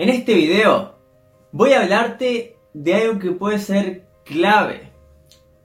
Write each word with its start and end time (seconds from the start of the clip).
En 0.00 0.08
este 0.08 0.32
video 0.32 0.94
voy 1.52 1.74
a 1.74 1.82
hablarte 1.82 2.56
de 2.72 2.94
algo 2.94 3.18
que 3.18 3.32
puede 3.32 3.58
ser 3.58 4.06
clave 4.24 4.90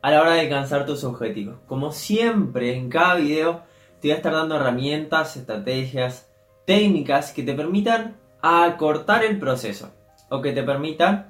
a 0.02 0.12
la 0.12 0.20
hora 0.20 0.34
de 0.34 0.42
alcanzar 0.42 0.86
tus 0.86 1.06
objetivos. 1.06 1.60
Como 1.68 1.94
siempre, 1.94 2.76
en 2.76 2.90
cada 2.90 3.16
video 3.16 3.62
te 4.02 4.10
voy 4.10 4.12
a 4.12 4.16
estar 4.16 4.34
dando 4.34 4.58
herramientas, 4.58 5.38
estrategias, 5.38 6.30
técnicas 6.66 7.32
que 7.32 7.44
te 7.44 7.54
permitan 7.54 8.18
acortar 8.42 9.24
el 9.24 9.40
proceso 9.40 9.94
o 10.30 10.42
que 10.42 10.52
te 10.52 10.64
permitan 10.64 11.30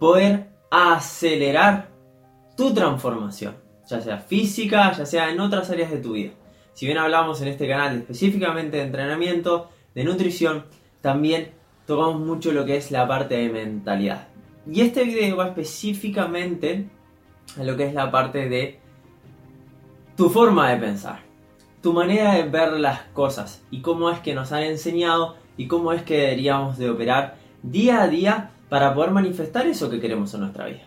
poder 0.00 0.48
acelerar 0.72 1.90
tu 2.56 2.74
transformación, 2.74 3.54
ya 3.88 4.00
sea 4.00 4.18
física, 4.18 4.90
ya 4.90 5.06
sea 5.06 5.30
en 5.30 5.38
otras 5.38 5.70
áreas 5.70 5.92
de 5.92 5.98
tu 5.98 6.14
vida. 6.14 6.32
Si 6.72 6.84
bien 6.84 6.98
hablamos 6.98 7.40
en 7.42 7.46
este 7.46 7.68
canal 7.68 7.96
específicamente 7.96 8.78
de 8.78 8.82
entrenamiento, 8.82 9.70
de 9.94 10.02
nutrición, 10.02 10.64
también 11.00 11.59
tocamos 11.90 12.20
mucho 12.20 12.52
lo 12.52 12.64
que 12.64 12.76
es 12.76 12.92
la 12.92 13.08
parte 13.08 13.34
de 13.34 13.48
mentalidad. 13.48 14.28
Y 14.70 14.82
este 14.82 15.02
video 15.02 15.38
va 15.38 15.48
específicamente 15.48 16.88
a 17.58 17.64
lo 17.64 17.76
que 17.76 17.86
es 17.86 17.94
la 17.94 18.12
parte 18.12 18.48
de 18.48 18.78
tu 20.16 20.30
forma 20.30 20.70
de 20.70 20.76
pensar, 20.76 21.24
tu 21.82 21.92
manera 21.92 22.34
de 22.34 22.44
ver 22.44 22.74
las 22.74 23.00
cosas 23.12 23.64
y 23.72 23.80
cómo 23.80 24.08
es 24.08 24.20
que 24.20 24.36
nos 24.36 24.52
han 24.52 24.62
enseñado 24.62 25.34
y 25.56 25.66
cómo 25.66 25.92
es 25.92 26.02
que 26.04 26.18
deberíamos 26.18 26.78
de 26.78 26.90
operar 26.90 27.38
día 27.64 28.02
a 28.02 28.06
día 28.06 28.52
para 28.68 28.94
poder 28.94 29.10
manifestar 29.10 29.66
eso 29.66 29.90
que 29.90 29.98
queremos 29.98 30.32
en 30.34 30.42
nuestra 30.42 30.66
vida. 30.66 30.86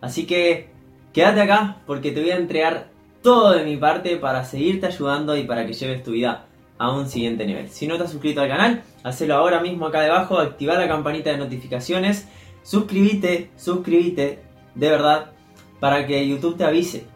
Así 0.00 0.26
que 0.26 0.70
quédate 1.12 1.42
acá 1.42 1.76
porque 1.86 2.10
te 2.10 2.20
voy 2.20 2.30
a 2.30 2.36
entregar 2.36 2.88
todo 3.22 3.52
de 3.52 3.64
mi 3.64 3.76
parte 3.76 4.16
para 4.16 4.42
seguirte 4.42 4.86
ayudando 4.86 5.36
y 5.36 5.44
para 5.44 5.64
que 5.64 5.74
lleves 5.74 6.02
tu 6.02 6.10
vida 6.10 6.46
a 6.82 6.90
un 6.90 7.08
siguiente 7.08 7.46
nivel. 7.46 7.68
Si 7.68 7.86
no 7.86 7.96
te 7.96 8.02
has 8.02 8.10
suscrito 8.10 8.40
al 8.40 8.48
canal, 8.48 8.82
hacelo 9.04 9.36
ahora 9.36 9.60
mismo 9.60 9.86
acá 9.86 10.00
debajo, 10.00 10.38
activar 10.38 10.78
la 10.78 10.88
campanita 10.88 11.30
de 11.30 11.38
notificaciones, 11.38 12.26
suscríbete, 12.64 13.52
suscríbete, 13.56 14.40
de 14.74 14.90
verdad, 14.90 15.30
para 15.78 16.04
que 16.08 16.26
YouTube 16.26 16.56
te 16.56 16.64
avise, 16.64 17.06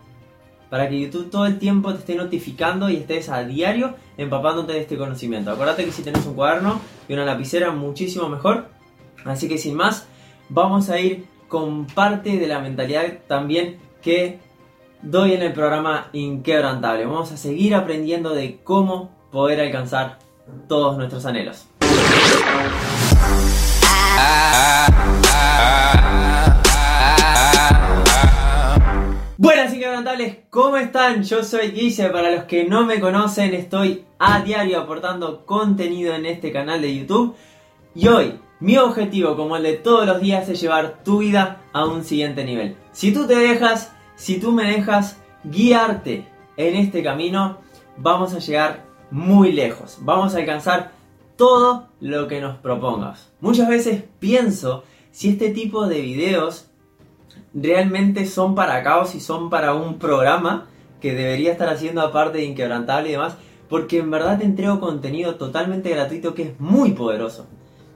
para 0.70 0.89
que 0.89 1.00
YouTube 1.00 1.31
todo 1.31 1.47
el 1.47 1.59
tiempo 1.59 1.92
te 1.92 1.98
esté 1.98 2.14
notificando 2.14 2.89
y 2.89 2.97
estés 2.98 3.28
a 3.28 3.42
diario 3.42 3.97
empapándote 4.17 4.72
de 4.72 4.83
este 4.83 4.97
conocimiento. 4.97 5.50
Acuérdate 5.50 5.84
que 5.84 5.91
si 5.91 6.05
tenés 6.05 6.25
un 6.27 6.34
cuaderno 6.34 6.81
y 7.09 7.14
una 7.14 7.25
lapicera, 7.25 7.72
muchísimo 7.72 8.28
mejor. 8.28 8.69
Así 9.25 9.48
que 9.48 9.59
sin 9.59 9.75
más, 9.75 10.06
vamos 10.48 10.91
a 10.91 11.00
ir 11.00 11.25
con 11.48 11.89
parte 11.89 12.39
de 12.39 12.47
la 12.47 12.61
mentalidad 12.61 13.19
también 13.27 13.78
que 14.00 14.39
doy 15.03 15.33
en 15.33 15.42
el 15.42 15.53
programa 15.53 16.09
Inquebrantable. 16.12 17.05
Vamos 17.05 17.33
a 17.33 17.37
seguir 17.37 17.75
aprendiendo 17.75 18.33
de 18.33 18.61
cómo 18.62 19.16
poder 19.37 19.61
alcanzar 19.61 20.19
todos 20.67 20.97
nuestros 20.97 21.27
anhelos. 21.27 21.67
Buenas 29.37 29.75
inquebrantables, 29.75 30.39
¿cómo 30.48 30.78
están? 30.78 31.23
Yo 31.23 31.45
soy 31.45 31.73
Guille, 31.73 32.09
para 32.09 32.31
los 32.31 32.45
que 32.45 32.65
no 32.65 32.87
me 32.87 32.98
conocen 32.98 33.53
estoy 33.53 34.06
a 34.19 34.41
diario 34.41 34.81
aportando 34.81 35.45
contenido 35.45 36.15
en 36.15 36.25
este 36.25 36.50
canal 36.50 36.81
de 36.81 36.97
YouTube 36.97 37.37
y 37.95 38.09
hoy 38.09 38.41
mi 38.61 38.78
objetivo 38.78 39.37
como 39.37 39.59
el 39.59 39.65
de 39.65 39.75
todos 39.75 40.06
los 40.06 40.19
días 40.19 40.48
es 40.48 40.59
llevar 40.59 41.03
tu 41.05 41.19
vida 41.19 41.61
a 41.75 41.84
un 41.84 42.05
siguiente 42.05 42.43
nivel. 42.43 42.78
Si 42.93 43.12
tú 43.12 43.27
te 43.27 43.37
dejas, 43.37 43.93
si 44.15 44.41
tú 44.41 44.53
me 44.53 44.65
dejas 44.65 45.21
guiarte 45.45 46.27
en 46.56 46.77
este 46.77 47.03
camino, 47.03 47.59
vamos 47.98 48.33
a 48.33 48.39
llegar 48.39 48.86
muy 49.11 49.53
lejos. 49.53 49.99
Vamos 50.01 50.35
a 50.35 50.39
alcanzar 50.39 50.93
todo 51.37 51.89
lo 52.01 52.29
que 52.29 52.41
nos 52.41 52.57
propongas. 52.59 53.33
Muchas 53.41 53.69
veces 53.69 54.05
pienso 54.19 54.85
si 55.11 55.29
este 55.29 55.51
tipo 55.51 55.87
de 55.87 56.01
videos 56.01 56.71
realmente 57.55 58.27
son 58.27 58.55
para 58.55 58.83
caos 58.83 59.15
y 59.15 59.21
son 59.21 59.51
para 59.51 59.75
un 59.75 59.99
programa 59.99 60.67
que 61.01 61.15
debería 61.15 61.53
estar 61.53 61.69
haciendo 61.69 62.00
aparte 62.00 62.39
de 62.39 62.45
Inquebrantable 62.45 63.11
y 63.11 63.12
demás, 63.12 63.37
porque 63.69 63.99
en 63.99 64.11
verdad 64.11 64.39
te 64.39 64.45
entrego 64.45 64.81
contenido 64.81 65.37
totalmente 65.37 65.91
gratuito 65.91 66.34
que 66.34 66.43
es 66.43 66.61
muy 66.61 66.93
poderoso, 66.93 67.47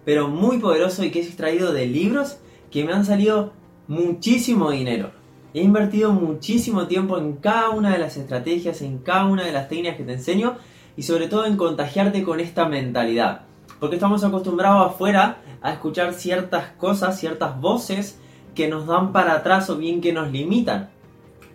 pero 0.05 0.29
muy 0.29 0.59
poderoso 0.59 1.05
y 1.05 1.11
que 1.11 1.21
es 1.21 1.27
extraído 1.27 1.73
de 1.73 1.87
libros 1.87 2.39
que 2.71 2.85
me 2.85 2.93
han 2.93 3.05
salido 3.05 3.53
muchísimo 3.89 4.71
dinero. 4.71 5.11
He 5.53 5.63
invertido 5.63 6.13
muchísimo 6.13 6.87
tiempo 6.87 7.19
en 7.19 7.35
cada 7.35 7.71
una 7.71 7.93
de 7.93 7.99
las 7.99 8.17
estrategias, 8.17 8.83
en 8.83 8.99
cada 8.99 9.27
una 9.27 9.45
de 9.45 9.53
las 9.53 9.69
técnicas 9.69 9.97
que 9.97 10.05
te 10.05 10.13
enseño 10.13 10.57
y 10.97 11.03
sobre 11.03 11.29
todo 11.29 11.47
en 11.47 11.57
contagiarte 11.57 12.23
con 12.23 12.41
esta 12.41 12.67
mentalidad. 12.67 13.43
Porque 13.79 13.97
estamos 13.97 14.25
acostumbrados 14.25 14.87
afuera 14.87 15.39
a 15.63 15.73
escuchar 15.73 16.13
ciertas 16.13 16.69
cosas, 16.79 17.19
ciertas 17.19 17.61
voces 17.61 18.19
que 18.55 18.69
nos 18.69 18.87
dan 18.87 19.13
para 19.13 19.35
atrás 19.35 19.71
o 19.71 19.77
bien 19.77 20.01
que 20.01 20.13
nos 20.13 20.31
limitan. 20.31 20.91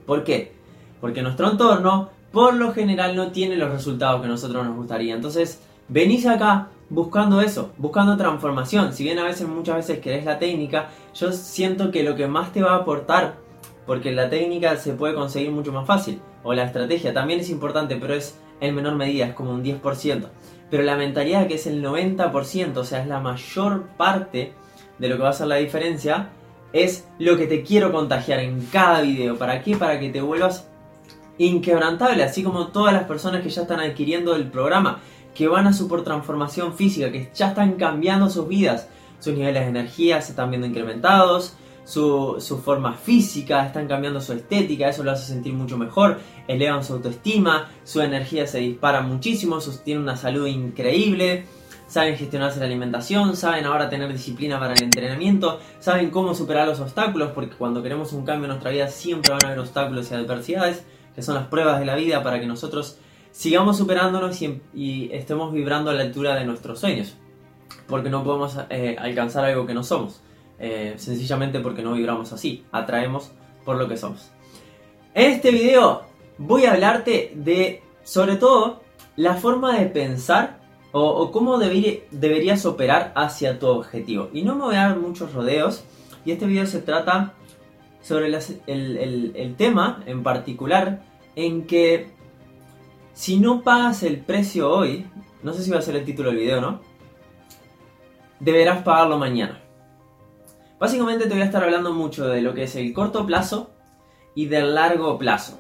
¿Por 0.06 0.24
qué? 0.24 0.54
Porque 1.02 1.22
nuestro 1.22 1.52
entorno 1.52 2.10
por 2.32 2.54
lo 2.56 2.74
general 2.74 3.16
no 3.16 3.32
tiene 3.32 3.56
los 3.56 3.72
resultados 3.72 4.22
que 4.22 4.28
nosotros 4.28 4.66
nos 4.66 4.76
gustaría. 4.76 5.16
Entonces, 5.16 5.62
venís 5.88 6.26
acá 6.26 6.68
buscando 6.90 7.42
eso, 7.42 7.72
buscando 7.78 8.18
transformación. 8.18 8.94
Si 8.94 9.04
bien 9.04 9.20
a 9.20 9.24
veces, 9.24 9.48
muchas 9.48 9.76
veces 9.78 10.00
querés 10.00 10.26
la 10.26 10.40
técnica, 10.40 10.90
yo 11.14 11.32
siento 11.32 11.92
que 11.92 12.04
lo 12.04 12.16
que 12.16 12.28
más 12.28 12.52
te 12.52 12.62
va 12.62 12.72
a 12.74 12.78
aportar, 12.78 13.36
porque 13.86 14.12
la 14.12 14.30
técnica 14.30 14.76
se 14.78 14.94
puede 14.94 15.16
conseguir 15.16 15.52
mucho 15.52 15.72
más 15.72 15.88
fácil, 15.88 16.20
o 16.44 16.54
la 16.54 16.64
estrategia 16.64 17.14
también 17.14 17.40
es 17.40 17.50
importante, 17.50 17.96
pero 17.96 18.14
es 18.14 18.38
en 18.60 18.76
menor 18.76 18.96
medida, 18.96 19.26
es 19.28 19.34
como 19.34 19.52
un 19.52 19.64
10%. 19.64 20.30
Pero 20.70 20.84
la 20.84 20.96
mentalidad 20.96 21.48
que 21.48 21.56
es 21.56 21.68
el 21.68 21.84
90%, 21.84 22.78
o 22.78 22.84
sea, 22.84 23.02
es 23.02 23.08
la 23.08 23.20
mayor 23.20 23.88
parte 23.98 24.54
de 24.98 25.10
lo 25.10 25.16
que 25.16 25.22
va 25.22 25.30
a 25.30 25.32
hacer 25.32 25.48
la 25.48 25.56
diferencia, 25.56 26.30
es 26.74 27.08
lo 27.20 27.38
que 27.38 27.48
te 27.48 27.64
quiero 27.64 27.92
contagiar 27.92 28.40
en 28.40 28.62
cada 28.72 29.02
video. 29.02 29.38
¿Para 29.38 29.62
qué? 29.62 29.78
Para 29.78 30.00
que 30.00 30.10
te 30.10 30.22
vuelvas 30.22 30.68
inquebrantable, 31.38 32.24
así 32.24 32.44
como 32.44 32.68
todas 32.68 32.94
las 32.94 33.04
personas 33.04 33.42
que 33.42 33.50
ya 33.50 33.64
están 33.64 33.80
adquiriendo 33.80 34.36
el 34.36 34.50
programa, 34.50 35.00
que 35.34 35.48
van 35.48 35.68
a 35.68 35.74
su 35.74 35.88
por 35.88 36.04
transformación 36.04 36.74
física, 36.74 37.12
que 37.12 37.30
ya 37.34 37.50
están 37.50 37.74
cambiando 37.74 38.30
sus 38.30 38.48
vidas, 38.48 38.88
sus 39.20 39.34
niveles 39.34 39.64
de 39.64 39.70
energía 39.70 40.22
se 40.22 40.32
están 40.32 40.50
viendo 40.50 40.68
incrementados, 40.68 41.56
su, 41.86 42.62
forma 42.64 42.94
física, 42.94 43.66
están 43.66 43.88
cambiando 43.88 44.20
su 44.20 44.34
estética, 44.34 44.90
eso 44.90 45.04
lo 45.04 45.12
hace 45.12 45.28
sentir 45.32 45.54
mucho 45.54 45.78
mejor, 45.78 46.20
elevan 46.48 46.84
su 46.84 46.94
autoestima, 46.94 47.70
su 47.84 48.02
energía 48.02 48.48
se 48.48 48.60
dispara 48.60 49.02
muchísimo, 49.02 49.60
tienen 49.84 50.04
una 50.04 50.18
salud 50.18 50.48
increíble, 50.48 51.46
saben 51.88 52.18
gestionarse 52.18 52.60
la 52.60 52.66
alimentación, 52.66 53.38
saben 53.38 53.66
ahora 53.66 53.90
tener 53.90 54.12
disciplina 54.12 54.60
para 54.60 54.74
el 54.74 54.84
entrenamiento, 54.84 55.60
saben 55.80 56.10
cómo 56.10 56.34
superar 56.34 56.68
los 56.68 56.80
obstáculos, 56.80 57.32
porque 57.34 57.56
cuando 57.56 57.84
queremos 57.84 58.12
un 58.14 58.26
cambio 58.26 58.46
en 58.46 58.50
nuestra 58.50 58.72
vida 58.72 58.88
siempre 58.88 59.32
van 59.32 59.46
a 59.46 59.48
haber 59.48 59.60
obstáculos 59.60 60.10
y 60.12 60.16
adversidades, 60.16 60.84
que 61.14 61.22
son 61.22 61.36
las 61.36 61.48
pruebas 61.48 61.80
de 61.80 61.86
la 61.86 61.96
vida 61.96 62.24
para 62.24 62.40
que 62.40 62.48
nosotros 62.48 62.98
sigamos 63.32 63.78
superándonos 63.78 64.42
y, 64.42 65.10
estemos 65.14 65.54
vibrando 65.54 65.92
a 65.92 65.94
la 65.94 66.02
altura 66.02 66.36
de 66.36 66.46
nuestros 66.46 66.80
sueños, 66.80 67.16
porque 67.88 68.10
no 68.10 68.24
podemos 68.24 68.58
eh, 68.70 68.96
alcanzar 69.00 69.46
algo 69.46 69.68
que 69.68 69.76
no 69.76 69.84
somos. 69.84 70.22
Eh, 70.60 70.96
sencillamente 70.98 71.60
porque 71.60 71.82
no 71.82 71.94
vibramos 71.94 72.32
así, 72.32 72.66
atraemos 72.72 73.32
por 73.66 73.78
lo 73.78 73.88
que 73.88 73.98
somos. 73.98 74.32
En 75.14 75.32
este 75.32 75.52
video 75.52 76.04
voy 76.38 76.66
a 76.66 76.74
hablarte 76.74 77.34
de, 77.36 77.82
sobre 78.04 78.36
todo, 78.38 78.82
la 79.16 79.36
forma 79.36 79.78
de 79.78 79.86
pensar 79.88 80.60
o, 80.92 81.30
cómo 81.32 81.58
deberías 81.58 82.66
operar 82.66 83.12
hacia 83.16 83.60
tu 83.60 83.68
objetivo. 83.68 84.30
Y 84.32 84.44
no 84.44 84.56
me 84.56 84.64
voy 84.64 84.76
a 84.76 84.88
dar 84.88 84.98
muchos 84.98 85.34
rodeos, 85.34 85.84
y 86.24 86.32
este 86.32 86.46
video 86.46 86.66
se 86.66 86.80
trata 86.80 87.34
sobre 88.02 88.28
el 88.28 89.56
tema 89.58 90.04
en 90.06 90.24
particular 90.24 91.04
en 91.36 91.66
que 91.66 92.16
si 93.14 93.40
no 93.40 93.62
pagas 93.62 94.04
el 94.04 94.18
precio 94.18 94.70
hoy, 94.70 95.06
no 95.42 95.54
sé 95.54 95.64
si 95.64 95.72
va 95.72 95.80
a 95.80 95.82
ser 95.82 95.96
el 95.96 96.06
título 96.06 96.30
del 96.30 96.40
video, 96.40 96.60
¿no? 96.60 96.82
Deberás 98.40 98.84
pagarlo 98.84 99.18
mañana. 99.18 99.65
Básicamente 100.80 101.26
te 101.26 101.34
voy 101.34 101.42
a 101.42 101.46
estar 101.46 101.64
hablando 101.64 101.94
mucho 101.94 102.28
de 102.28 102.42
lo 102.42 102.54
que 102.54 102.64
es 102.64 102.76
el 102.76 102.94
corto 102.94 103.26
plazo 103.26 103.72
y 104.34 104.48
del 104.48 104.76
largo 104.76 105.18
plazo. 105.18 105.58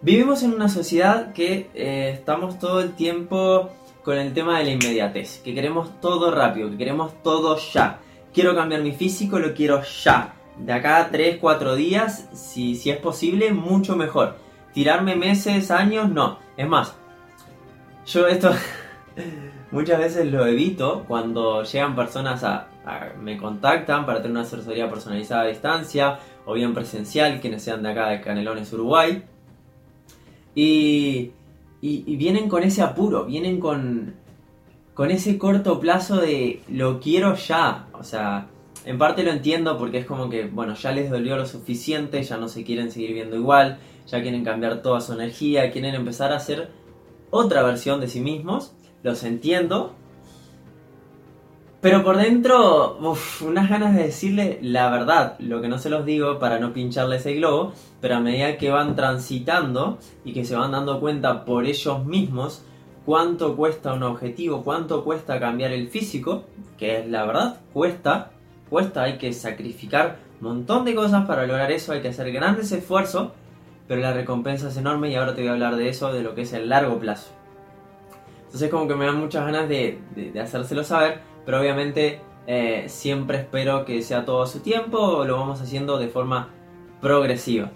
Vivimos 0.00 0.42
en 0.42 0.52
una 0.52 0.68
sociedad 0.68 1.32
que 1.32 1.70
eh, 1.74 2.10
estamos 2.14 2.58
todo 2.58 2.80
el 2.80 2.94
tiempo 2.94 3.70
con 4.02 4.18
el 4.18 4.34
tema 4.34 4.58
de 4.58 4.64
la 4.64 4.70
inmediatez, 4.72 5.38
que 5.44 5.54
queremos 5.54 6.00
todo 6.00 6.32
rápido, 6.32 6.70
que 6.70 6.76
queremos 6.76 7.22
todo 7.22 7.56
ya. 7.56 8.00
Quiero 8.34 8.56
cambiar 8.56 8.82
mi 8.82 8.92
físico, 8.92 9.38
lo 9.38 9.54
quiero 9.54 9.82
ya. 9.82 10.34
De 10.58 10.72
acá 10.72 10.98
a 10.98 11.10
3, 11.10 11.38
4 11.40 11.76
días, 11.76 12.28
si, 12.32 12.74
si 12.74 12.90
es 12.90 12.96
posible, 12.96 13.52
mucho 13.52 13.94
mejor. 13.94 14.36
Tirarme 14.74 15.14
meses, 15.14 15.70
años, 15.70 16.10
no. 16.10 16.40
Es 16.56 16.66
más, 16.66 16.96
yo 18.06 18.26
esto 18.26 18.50
muchas 19.70 19.98
veces 19.98 20.30
lo 20.30 20.46
evito 20.46 21.04
cuando 21.06 21.62
llegan 21.64 21.94
personas 21.96 22.44
a, 22.44 22.68
me 23.20 23.36
contactan 23.36 24.06
para 24.06 24.18
tener 24.18 24.32
una 24.32 24.42
asesoría 24.42 24.88
personalizada 24.88 25.42
a 25.42 25.46
distancia 25.46 26.18
o 26.44 26.54
bien 26.54 26.74
presencial, 26.74 27.40
quienes 27.40 27.62
sean 27.62 27.82
de 27.82 27.90
acá 27.90 28.08
de 28.08 28.20
Canelones, 28.20 28.72
Uruguay. 28.72 29.22
Y, 30.54 31.30
y, 31.80 32.16
vienen 32.16 32.48
con 32.48 32.62
ese 32.62 32.82
apuro, 32.82 33.24
vienen 33.24 33.58
con, 33.58 34.14
con 34.94 35.10
ese 35.10 35.38
corto 35.38 35.80
plazo 35.80 36.20
de 36.20 36.62
lo 36.68 37.00
quiero 37.00 37.34
ya. 37.34 37.86
O 37.92 38.04
sea, 38.04 38.48
en 38.84 38.98
parte 38.98 39.22
lo 39.22 39.30
entiendo 39.30 39.78
porque 39.78 39.98
es 39.98 40.06
como 40.06 40.28
que, 40.28 40.46
bueno, 40.46 40.74
ya 40.74 40.92
les 40.92 41.10
dolió 41.10 41.36
lo 41.36 41.46
suficiente, 41.46 42.22
ya 42.22 42.36
no 42.36 42.48
se 42.48 42.64
quieren 42.64 42.90
seguir 42.90 43.14
viendo 43.14 43.36
igual, 43.36 43.78
ya 44.06 44.20
quieren 44.20 44.44
cambiar 44.44 44.82
toda 44.82 45.00
su 45.00 45.12
energía, 45.12 45.70
quieren 45.70 45.94
empezar 45.94 46.32
a 46.32 46.36
hacer 46.36 46.70
otra 47.30 47.62
versión 47.62 48.00
de 48.00 48.08
sí 48.08 48.20
mismos. 48.20 48.74
Los 49.02 49.24
entiendo. 49.24 49.94
Pero 51.80 52.04
por 52.04 52.16
dentro, 52.16 52.96
unas 53.40 53.68
ganas 53.68 53.96
de 53.96 54.04
decirle 54.04 54.60
la 54.62 54.88
verdad, 54.88 55.36
lo 55.40 55.60
que 55.60 55.66
no 55.66 55.78
se 55.78 55.90
los 55.90 56.04
digo 56.04 56.38
para 56.38 56.60
no 56.60 56.72
pincharles 56.72 57.26
el 57.26 57.38
globo, 57.38 57.72
pero 58.00 58.16
a 58.16 58.20
medida 58.20 58.56
que 58.56 58.70
van 58.70 58.94
transitando 58.94 59.98
y 60.24 60.32
que 60.32 60.44
se 60.44 60.54
van 60.54 60.70
dando 60.70 61.00
cuenta 61.00 61.44
por 61.44 61.66
ellos 61.66 62.04
mismos 62.04 62.62
cuánto 63.04 63.56
cuesta 63.56 63.94
un 63.94 64.04
objetivo, 64.04 64.62
cuánto 64.62 65.02
cuesta 65.02 65.40
cambiar 65.40 65.72
el 65.72 65.88
físico, 65.88 66.44
que 66.78 67.00
es 67.00 67.08
la 67.08 67.24
verdad, 67.24 67.60
cuesta, 67.72 68.30
cuesta, 68.70 69.02
hay 69.02 69.18
que 69.18 69.32
sacrificar 69.32 70.18
un 70.40 70.48
montón 70.48 70.84
de 70.84 70.94
cosas 70.94 71.26
para 71.26 71.46
lograr 71.46 71.72
eso, 71.72 71.92
hay 71.92 72.00
que 72.00 72.08
hacer 72.08 72.30
grandes 72.30 72.70
esfuerzos, 72.70 73.30
pero 73.88 74.00
la 74.00 74.12
recompensa 74.12 74.68
es 74.68 74.76
enorme 74.76 75.10
y 75.10 75.16
ahora 75.16 75.34
te 75.34 75.40
voy 75.40 75.48
a 75.48 75.54
hablar 75.54 75.74
de 75.74 75.88
eso, 75.88 76.12
de 76.12 76.22
lo 76.22 76.36
que 76.36 76.42
es 76.42 76.52
el 76.52 76.68
largo 76.68 77.00
plazo. 77.00 77.41
Entonces 78.52 78.68
como 78.68 78.86
que 78.86 78.94
me 78.94 79.06
dan 79.06 79.18
muchas 79.18 79.46
ganas 79.46 79.66
de, 79.66 79.98
hacérselo 80.38 80.84
saber, 80.84 81.22
pero 81.46 81.58
obviamente 81.58 82.20
eh, 82.46 82.84
siempre 82.86 83.38
espero 83.38 83.86
que 83.86 84.02
sea 84.02 84.26
todo 84.26 84.42
a 84.42 84.46
su 84.46 84.60
tiempo, 84.60 85.24
lo 85.24 85.38
vamos 85.38 85.62
haciendo 85.62 85.96
de 85.96 86.08
forma 86.08 86.50
progresiva. 87.00 87.70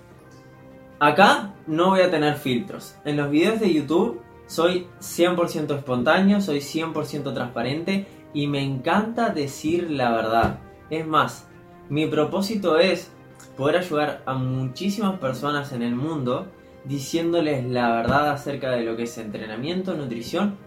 Acá 1.01 1.55
no 1.67 1.89
voy 1.89 2.01
a 2.01 2.11
tener 2.11 2.35
filtros. 2.35 2.95
En 3.07 3.17
los 3.17 3.31
videos 3.31 3.59
de 3.59 3.73
YouTube 3.73 4.21
soy 4.49 4.87
100% 5.01 5.79
espontáneo, 5.79 6.43
soy 6.43 6.59
100% 6.59 7.33
transparente 7.33 8.07
y 8.35 8.47
me 8.47 8.63
encanta 8.63 9.31
decir 9.31 9.91
la 9.91 10.11
verdad. 10.11 10.59
Es 10.91 11.07
más, 11.07 11.49
mi 11.89 12.07
propósito 12.07 12.79
es 12.79 13.11
poder 13.57 13.79
ayudar 13.79 14.23
a 14.27 14.35
muchísimas 14.35 15.19
personas 15.21 15.73
en 15.73 15.81
el 15.81 15.95
mundo 15.97 16.49
diciéndoles 16.85 17.65
la 17.65 17.93
verdad 17.93 18.29
acerca 18.29 18.73
de 18.73 18.83
lo 18.83 18.95
que 18.95 19.05
es 19.05 19.17
entrenamiento, 19.17 19.95
nutrición 19.95 20.66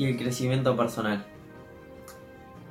y 0.00 0.06
el 0.06 0.16
crecimiento 0.16 0.74
personal. 0.74 1.26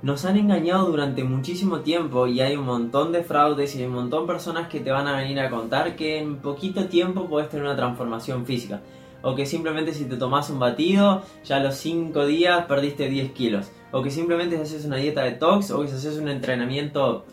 Nos 0.01 0.25
han 0.25 0.37
engañado 0.37 0.87
durante 0.87 1.23
muchísimo 1.23 1.81
tiempo 1.81 2.25
y 2.25 2.41
hay 2.41 2.55
un 2.55 2.65
montón 2.65 3.11
de 3.11 3.21
fraudes 3.21 3.75
y 3.75 3.79
hay 3.79 3.85
un 3.85 3.93
montón 3.93 4.21
de 4.25 4.33
personas 4.33 4.67
que 4.67 4.79
te 4.79 4.89
van 4.89 5.07
a 5.07 5.15
venir 5.15 5.39
a 5.39 5.51
contar 5.51 5.95
que 5.95 6.17
en 6.17 6.37
poquito 6.37 6.85
tiempo 6.85 7.27
puedes 7.27 7.49
tener 7.49 7.65
una 7.65 7.75
transformación 7.75 8.47
física 8.47 8.81
o 9.21 9.35
que 9.35 9.45
simplemente 9.45 9.93
si 9.93 10.05
te 10.05 10.17
tomas 10.17 10.49
un 10.49 10.57
batido, 10.57 11.21
ya 11.43 11.57
a 11.57 11.59
los 11.59 11.75
5 11.75 12.25
días 12.25 12.65
perdiste 12.65 13.09
10 13.09 13.33
kilos, 13.33 13.69
o 13.91 14.01
que 14.01 14.09
simplemente 14.09 14.55
si 14.55 14.61
haces 14.61 14.85
una 14.85 14.95
dieta 14.95 15.23
detox, 15.23 15.71
o 15.71 15.81
que 15.81 15.89
si 15.89 15.95
haces 15.95 16.17
un 16.17 16.29
entrenamiento, 16.29 17.25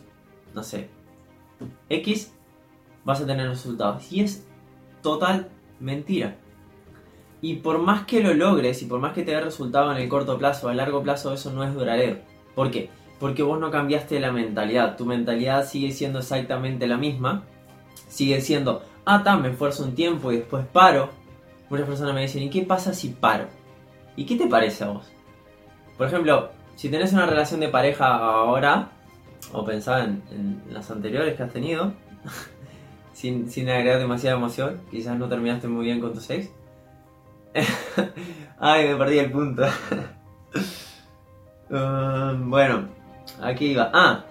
no 0.52 0.62
sé, 0.62 0.90
X, 1.88 2.34
vas 3.04 3.20
a 3.20 3.26
tener 3.26 3.48
resultados. 3.48 4.10
Y 4.12 4.22
es 4.22 4.44
total 5.00 5.48
mentira. 5.78 6.36
Y 7.40 7.56
por 7.56 7.78
más 7.78 8.06
que 8.06 8.22
lo 8.22 8.34
logres 8.34 8.82
y 8.82 8.86
por 8.86 9.00
más 9.00 9.12
que 9.12 9.22
te 9.22 9.32
dé 9.32 9.40
resultado 9.40 9.92
en 9.92 9.98
el 9.98 10.08
corto 10.08 10.38
plazo, 10.38 10.68
a 10.68 10.74
largo 10.74 11.02
plazo 11.02 11.32
eso 11.32 11.52
no 11.52 11.64
es 11.64 11.74
duradero. 11.74 12.18
¿Por 12.54 12.70
qué? 12.70 12.90
Porque 13.20 13.42
vos 13.42 13.60
no 13.60 13.70
cambiaste 13.70 14.20
la 14.20 14.32
mentalidad. 14.32 14.96
Tu 14.96 15.04
mentalidad 15.04 15.66
sigue 15.66 15.92
siendo 15.92 16.20
exactamente 16.20 16.86
la 16.86 16.96
misma. 16.96 17.44
Sigue 18.08 18.40
siendo, 18.40 18.82
ah, 19.04 19.22
ta, 19.22 19.36
me 19.36 19.50
esfuerzo 19.50 19.84
un 19.84 19.94
tiempo 19.94 20.32
y 20.32 20.38
después 20.38 20.64
paro 20.66 21.10
muchas 21.68 21.86
personas 21.86 22.14
me 22.14 22.22
dicen, 22.22 22.42
¿y 22.42 22.50
qué 22.50 22.62
pasa 22.62 22.94
si 22.94 23.08
paro? 23.08 23.46
¿Y 24.16 24.24
qué 24.24 24.36
te 24.36 24.46
parece 24.46 24.84
a 24.84 24.88
vos? 24.88 25.06
Por 25.96 26.06
ejemplo, 26.06 26.50
si 26.76 26.88
tenés 26.88 27.12
una 27.12 27.26
relación 27.26 27.60
de 27.60 27.68
pareja 27.68 28.06
ahora, 28.06 28.90
o 29.52 29.64
pensaba 29.64 30.04
en, 30.04 30.62
las 30.70 30.90
anteriores 30.90 31.36
que 31.36 31.42
has 31.42 31.52
tenido, 31.52 31.92
sin, 33.12 33.48
agregar 33.68 33.98
demasiada 33.98 34.36
emoción, 34.36 34.80
quizás 34.90 35.18
no 35.18 35.28
terminaste 35.28 35.68
muy 35.68 35.84
bien 35.84 36.00
con 36.00 36.12
tu 36.12 36.20
ex. 36.32 36.50
Ay, 38.58 38.88
me 38.88 38.96
perdí 38.96 39.18
el 39.18 39.30
punto. 39.30 39.62
Um, 41.68 42.48
bueno, 42.48 42.88
aquí 43.42 43.72
iba. 43.72 43.90
Ah, 43.92 44.24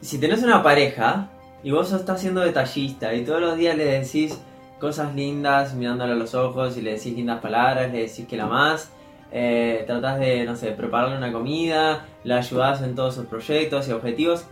si 0.00 0.20
tenés 0.20 0.40
una 0.44 0.62
pareja 0.62 1.28
y 1.64 1.72
vos 1.72 1.92
estás 1.92 2.20
siendo 2.20 2.42
detallista 2.42 3.12
y 3.12 3.24
todos 3.24 3.40
los 3.40 3.56
días 3.56 3.76
le 3.76 3.84
decís, 3.86 4.40
cosas 4.78 5.16
lindas 5.16 5.74
mirándole 5.74 6.12
a 6.12 6.14
los 6.14 6.36
ojos 6.36 6.76
y 6.76 6.82
le 6.82 6.92
decís 6.92 7.16
lindas 7.16 7.40
palabras, 7.40 7.90
le 7.90 8.02
decís 8.02 8.24
que 8.28 8.36
la 8.36 8.46
más, 8.46 8.92
eh, 9.32 9.82
tratás 9.86 10.20
de, 10.20 10.44
no 10.44 10.54
sé, 10.54 10.70
prepararle 10.70 11.16
una 11.16 11.32
comida, 11.32 12.06
la 12.22 12.38
ayudás 12.38 12.82
en 12.82 12.94
todos 12.94 13.16
sus 13.16 13.26
proyectos 13.26 13.88
y 13.88 13.92
objetivos. 13.92 14.46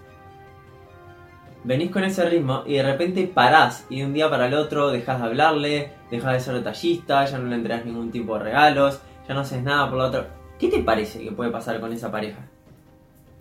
Venís 1.66 1.90
con 1.90 2.04
ese 2.04 2.24
ritmo 2.30 2.62
y 2.64 2.74
de 2.74 2.84
repente 2.84 3.26
parás 3.26 3.86
y 3.90 3.98
de 3.98 4.06
un 4.06 4.14
día 4.14 4.30
para 4.30 4.46
el 4.46 4.54
otro 4.54 4.92
dejas 4.92 5.18
de 5.18 5.26
hablarle, 5.26 5.92
dejas 6.12 6.34
de 6.34 6.40
ser 6.40 6.54
detallista, 6.54 7.24
ya 7.24 7.38
no 7.38 7.48
le 7.48 7.56
entregas 7.56 7.84
ningún 7.84 8.12
tipo 8.12 8.38
de 8.38 8.44
regalos, 8.44 9.00
ya 9.26 9.34
no 9.34 9.40
haces 9.40 9.64
nada 9.64 9.88
por 9.88 9.98
la 9.98 10.04
otra. 10.04 10.28
¿Qué 10.60 10.68
te 10.68 10.78
parece 10.84 11.24
que 11.24 11.32
puede 11.32 11.50
pasar 11.50 11.80
con 11.80 11.92
esa 11.92 12.12
pareja? 12.12 12.38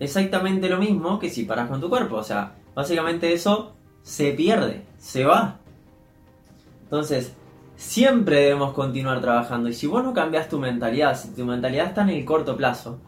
Exactamente 0.00 0.68
lo 0.68 0.78
mismo 0.78 1.20
que 1.20 1.30
si 1.30 1.44
paras 1.44 1.68
con 1.68 1.80
tu 1.80 1.88
cuerpo, 1.88 2.16
o 2.16 2.24
sea, 2.24 2.54
básicamente 2.74 3.32
eso 3.32 3.76
se 4.02 4.32
pierde, 4.32 4.82
se 4.98 5.24
va. 5.24 5.58
Entonces, 6.82 7.32
siempre 7.76 8.40
debemos 8.40 8.72
continuar 8.72 9.20
trabajando. 9.20 9.68
Y 9.68 9.72
si 9.72 9.86
vos 9.86 10.02
no 10.02 10.12
cambias 10.12 10.48
tu 10.48 10.58
mentalidad, 10.58 11.16
si 11.16 11.28
tu 11.28 11.44
mentalidad 11.44 11.86
está 11.86 12.02
en 12.02 12.08
el 12.08 12.24
corto 12.24 12.56
plazo, 12.56 12.98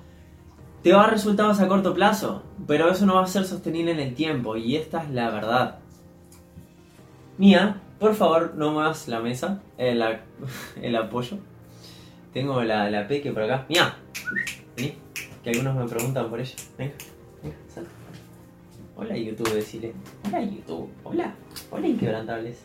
te 0.83 0.93
va 0.93 1.01
a 1.01 1.03
dar 1.05 1.13
resultados 1.13 1.61
a 1.61 1.69
corto 1.69 1.95
plazo, 1.95 2.43
pero 2.67 2.91
eso 2.91 3.07
no 3.07 3.17
va 3.17 3.25
a 3.25 3.27
ser 3.27 3.45
sostenible 3.45 3.93
en 3.93 4.01
el 4.01 4.15
tiempo. 4.15 4.57
Y 4.57 4.77
esta 4.77 5.03
es 5.03 5.11
la 5.11 5.31
verdad. 5.31 5.79
Mía, 7.37 7.81
por 7.99 8.15
favor, 8.15 8.55
no 8.57 8.73
muevas 8.73 9.09
la 9.09 9.21
mesa, 9.21 9.61
el, 9.77 10.03
el 10.83 10.97
apoyo. 10.97 11.39
Tengo 12.33 12.63
la, 12.63 12.91
la 12.91 13.09
peque 13.09 13.33
por 13.33 13.43
acá. 13.43 13.67
Mía, 13.69 13.97
vení, 14.77 14.95
que 15.43 15.51
algunos 15.51 15.75
me 15.75 15.89
preguntan 15.89 16.29
por 16.29 16.41
ella. 16.41 16.55
Venga, 16.77 16.95
venga, 17.43 17.57
sal. 17.69 17.87
Hola 18.97 19.17
YouTube, 19.17 19.53
decirle. 19.53 19.95
Hola 20.27 20.43
YouTube, 20.43 20.91
hola, 21.05 21.35
hola 21.71 21.87
inquebrantables. 21.87 22.59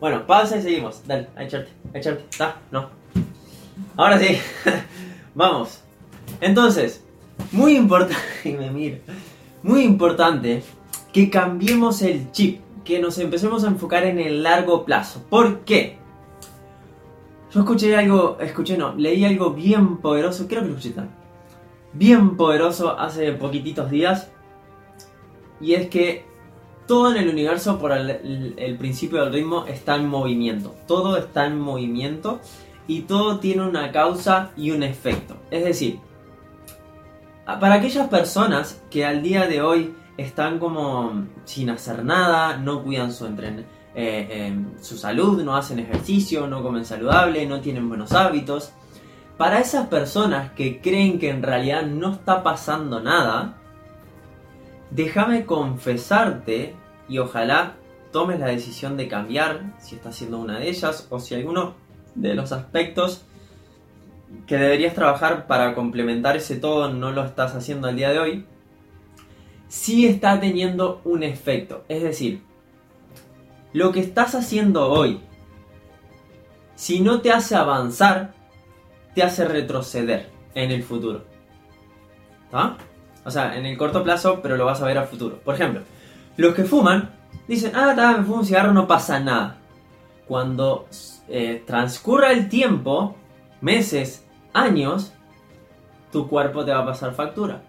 Bueno, 0.00 0.26
pausa 0.26 0.56
y 0.56 0.62
seguimos. 0.62 1.06
Dale, 1.06 1.28
a 1.36 1.44
echarte, 1.44 1.70
a 1.94 1.98
echarte. 1.98 2.24
¿Está? 2.28 2.56
No. 2.70 2.90
Ahora 3.96 4.18
sí. 4.18 4.38
Vamos. 5.34 5.80
Entonces, 6.40 7.04
muy 7.52 7.76
importante. 7.76 8.16
Muy 9.64 9.84
importante 9.84 10.64
que 11.12 11.30
cambiemos 11.30 12.02
el 12.02 12.32
chip. 12.32 12.60
Que 12.84 12.98
nos 12.98 13.18
empecemos 13.18 13.62
a 13.62 13.68
enfocar 13.68 14.02
en 14.04 14.18
el 14.18 14.42
largo 14.42 14.84
plazo. 14.84 15.22
¿Por 15.30 15.60
qué? 15.60 15.98
Yo 17.52 17.60
escuché 17.60 17.94
algo, 17.94 18.38
escuché 18.40 18.76
no, 18.76 18.94
leí 18.96 19.24
algo 19.24 19.50
bien 19.50 19.98
poderoso, 19.98 20.48
creo 20.48 20.62
que 20.62 20.68
lo 20.68 20.74
escuché 20.74 20.94
tan. 20.94 21.10
Bien 21.92 22.36
poderoso 22.36 22.98
hace 22.98 23.30
poquititos 23.32 23.88
días. 23.88 24.32
Y 25.60 25.74
es 25.74 25.88
que 25.88 26.24
todo 26.86 27.12
en 27.12 27.18
el 27.18 27.28
universo 27.28 27.78
por 27.78 27.92
el, 27.92 28.76
principio 28.78 29.22
del 29.22 29.32
ritmo 29.32 29.66
está 29.66 29.96
en 29.96 30.08
movimiento. 30.08 30.74
Todo 30.88 31.16
está 31.16 31.46
en 31.46 31.60
movimiento 31.60 32.40
y 32.88 33.02
todo 33.02 33.38
tiene 33.38 33.62
una 33.62 33.92
causa 33.92 34.50
y 34.56 34.72
un 34.72 34.82
efecto. 34.82 35.36
Es 35.50 35.64
decir, 35.64 36.00
para 37.44 37.74
aquellas 37.74 38.08
personas 38.08 38.82
que 38.90 39.04
al 39.04 39.22
día 39.22 39.46
de 39.46 39.62
hoy 39.62 39.94
están 40.16 40.58
como 40.58 41.26
sin 41.44 41.70
hacer 41.70 42.04
nada, 42.04 42.56
no 42.56 42.82
cuidan 42.82 43.12
su, 43.12 43.26
entren 43.26 43.66
eh, 43.94 44.28
em, 44.30 44.78
su 44.80 44.96
salud, 44.96 45.42
no 45.42 45.56
hacen 45.56 45.78
ejercicio, 45.78 46.46
no 46.46 46.62
comen 46.62 46.84
saludable, 46.84 47.46
no 47.46 47.60
tienen 47.60 47.88
buenos 47.88 48.12
hábitos, 48.12 48.72
para 49.36 49.60
esas 49.60 49.88
personas 49.88 50.52
que 50.52 50.80
creen 50.80 51.18
que 51.18 51.30
en 51.30 51.42
realidad 51.42 51.84
no 51.84 52.12
está 52.12 52.42
pasando 52.42 53.00
nada, 53.00 53.58
déjame 54.90 55.44
confesarte 55.46 56.76
y 57.08 57.18
ojalá 57.18 57.74
tomes 58.12 58.38
la 58.38 58.46
decisión 58.46 58.96
de 58.96 59.08
cambiar 59.08 59.74
si 59.80 59.96
estás 59.96 60.14
siendo 60.14 60.38
una 60.38 60.58
de 60.58 60.68
ellas 60.68 61.06
o 61.10 61.18
si 61.18 61.34
alguno 61.34 61.74
de 62.14 62.34
los 62.34 62.52
aspectos 62.52 63.24
que 64.46 64.56
deberías 64.56 64.94
trabajar 64.94 65.46
para 65.46 65.74
complementar 65.74 66.36
ese 66.36 66.56
todo 66.56 66.92
no 66.92 67.10
lo 67.10 67.24
estás 67.24 67.54
haciendo 67.54 67.88
al 67.88 67.96
día 67.96 68.10
de 68.10 68.18
hoy, 68.18 68.46
sí 69.68 70.06
está 70.06 70.38
teniendo 70.40 71.00
un 71.04 71.22
efecto. 71.22 71.84
Es 71.88 72.02
decir, 72.02 72.42
lo 73.72 73.92
que 73.92 74.00
estás 74.00 74.34
haciendo 74.34 74.90
hoy, 74.90 75.20
si 76.74 77.00
no 77.00 77.20
te 77.20 77.32
hace 77.32 77.56
avanzar, 77.56 78.34
te 79.14 79.22
hace 79.22 79.44
retroceder 79.44 80.28
en 80.54 80.70
el 80.70 80.82
futuro. 80.82 81.24
¿Está? 82.44 82.76
O 83.24 83.30
sea, 83.30 83.56
en 83.56 83.66
el 83.66 83.78
corto 83.78 84.02
plazo, 84.02 84.40
pero 84.42 84.56
lo 84.56 84.66
vas 84.66 84.82
a 84.82 84.86
ver 84.86 84.98
a 84.98 85.04
futuro. 85.04 85.38
Por 85.44 85.54
ejemplo, 85.54 85.82
los 86.36 86.54
que 86.54 86.64
fuman 86.64 87.10
dicen, 87.46 87.72
ah, 87.74 87.94
me 88.18 88.24
fumo 88.24 88.38
un 88.38 88.46
cigarro, 88.46 88.72
no 88.72 88.86
pasa 88.86 89.20
nada. 89.20 89.58
Cuando 90.26 90.86
eh, 91.28 91.62
transcurra 91.66 92.32
el 92.32 92.48
tiempo, 92.48 93.16
meses, 93.62 94.26
años, 94.52 95.14
tu 96.10 96.28
cuerpo 96.28 96.64
te 96.64 96.72
va 96.72 96.80
a 96.80 96.86
pasar 96.86 97.14
factura. 97.14 97.62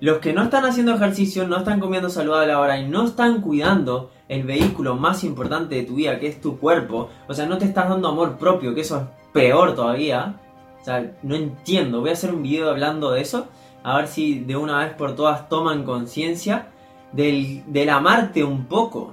Los 0.00 0.18
que 0.18 0.32
no 0.32 0.44
están 0.44 0.64
haciendo 0.64 0.94
ejercicio, 0.94 1.48
no 1.48 1.56
están 1.56 1.80
comiendo 1.80 2.08
saludable 2.08 2.52
ahora 2.52 2.78
y 2.78 2.88
no 2.88 3.04
están 3.04 3.40
cuidando 3.40 4.12
el 4.28 4.44
vehículo 4.44 4.94
más 4.94 5.24
importante 5.24 5.74
de 5.74 5.82
tu 5.82 5.96
vida, 5.96 6.20
que 6.20 6.28
es 6.28 6.40
tu 6.40 6.58
cuerpo, 6.58 7.08
o 7.26 7.34
sea, 7.34 7.46
no 7.46 7.58
te 7.58 7.64
estás 7.64 7.88
dando 7.88 8.06
amor 8.06 8.38
propio, 8.38 8.74
que 8.74 8.82
eso 8.82 8.98
es 8.98 9.02
peor 9.32 9.74
todavía. 9.74 10.40
O 10.80 10.84
sea, 10.84 11.16
no 11.22 11.34
entiendo. 11.34 12.00
Voy 12.00 12.10
a 12.10 12.12
hacer 12.12 12.32
un 12.32 12.42
video 12.42 12.70
hablando 12.70 13.10
de 13.10 13.22
eso, 13.22 13.48
a 13.82 13.96
ver 13.96 14.06
si 14.06 14.38
de 14.38 14.56
una 14.56 14.84
vez 14.84 14.94
por 14.94 15.16
todas 15.16 15.48
toman 15.48 15.82
conciencia 15.82 16.68
del, 17.12 17.64
del 17.66 17.88
amarte 17.88 18.44
un 18.44 18.66
poco. 18.66 19.12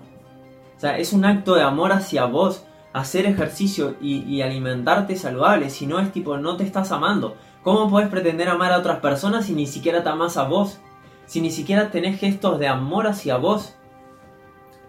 O 0.77 0.79
sea, 0.79 0.99
es 0.99 1.13
un 1.13 1.25
acto 1.25 1.55
de 1.55 1.63
amor 1.63 1.91
hacia 1.93 2.25
vos 2.25 2.63
hacer 2.95 3.25
ejercicio 3.25 3.97
y, 3.99 4.41
alimentarte 4.41 5.17
saludable, 5.17 5.69
si 5.69 5.85
no 5.85 5.99
es 5.99 6.13
tipo, 6.13 6.37
no 6.37 6.55
te 6.55 6.63
estás 6.63 6.93
amando. 6.93 7.35
¿Cómo 7.61 7.89
puedes 7.89 8.07
pretender 8.07 8.47
amar 8.47 8.71
a 8.71 8.77
otras 8.77 8.99
personas 8.99 9.47
si 9.47 9.53
ni 9.53 9.67
siquiera 9.67 10.01
te 10.01 10.07
amas 10.07 10.37
a 10.37 10.43
vos? 10.43 10.79
Si 11.25 11.41
ni 11.41 11.51
siquiera 11.51 11.91
tenés 11.91 12.17
gestos 12.17 12.57
de 12.57 12.69
amor 12.69 13.07
hacia 13.07 13.35
vos. 13.35 13.75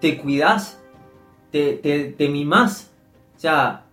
Te 0.00 0.18
cuidás, 0.18 0.80
te, 1.50 1.72
te, 1.72 2.12
te 2.12 2.28
mimás. 2.28 2.92
O 3.36 3.40
sea, 3.40 3.86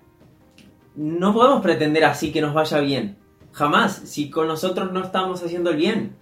no 0.95 1.33
podemos 1.33 1.63
pretender 1.63 2.05
así 2.05 2.31
que 2.31 2.41
nos 2.41 2.53
vaya 2.53 2.81
bien. 2.81 3.17
Jamás, 3.51 3.95
si 3.95 4.29
con 4.29 4.47
nosotros 4.47 4.91
no 4.91 5.01
estamos 5.01 5.41
haciendo 5.41 5.71
el 5.71 5.77
bien. 5.77 6.15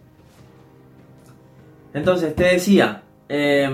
Entonces, 1.93 2.33
te 2.37 2.45
decía, 2.45 3.03
eh, 3.27 3.69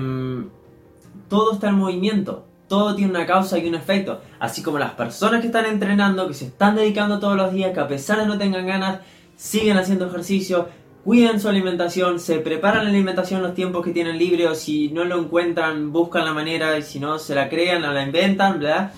todo 1.30 1.54
está 1.54 1.70
en 1.70 1.76
movimiento 1.76 2.47
todo 2.68 2.96
tiene 2.96 3.12
una 3.12 3.26
causa 3.26 3.58
y 3.58 3.68
un 3.68 3.76
efecto. 3.76 4.22
Así 4.40 4.62
como 4.62 4.80
las 4.80 4.92
personas 4.92 5.42
que 5.42 5.48
están 5.48 5.66
entrenando, 5.66 6.28
que 6.28 6.34
se 6.34 6.46
están 6.46 6.76
dedicando 6.76 7.20
todos 7.20 7.38
los 7.38 7.54
días, 7.54 7.74
que 7.74 7.80
a 7.80 7.88
pesar 7.88 8.20
de 8.20 8.26
no 8.26 8.38
tengan 8.38 8.68
ganas, 8.68 9.00
siguen 9.36 9.78
haciendo 9.78 10.08
ejercicio, 10.08 10.68
cuidan 11.04 11.40
su 11.40 11.48
alimentación, 11.48 12.20
se 12.20 12.40
preparan 12.40 12.84
la 12.84 12.90
alimentación 12.90 13.42
los 13.42 13.54
tiempos 13.54 13.86
que 13.86 13.94
tienen 13.94 14.18
libre 14.18 14.48
o 14.48 14.56
si 14.56 14.90
no 14.90 15.06
lo 15.06 15.20
encuentran, 15.20 15.94
buscan 15.94 16.26
la 16.26 16.34
manera 16.34 16.78
y 16.78 16.82
si 16.82 17.00
no, 17.00 17.20
se 17.20 17.34
la 17.34 17.48
crean 17.48 17.84
o 17.86 17.94
la 17.94 18.04
inventan, 18.04 18.60
¿verdad? 18.60 18.92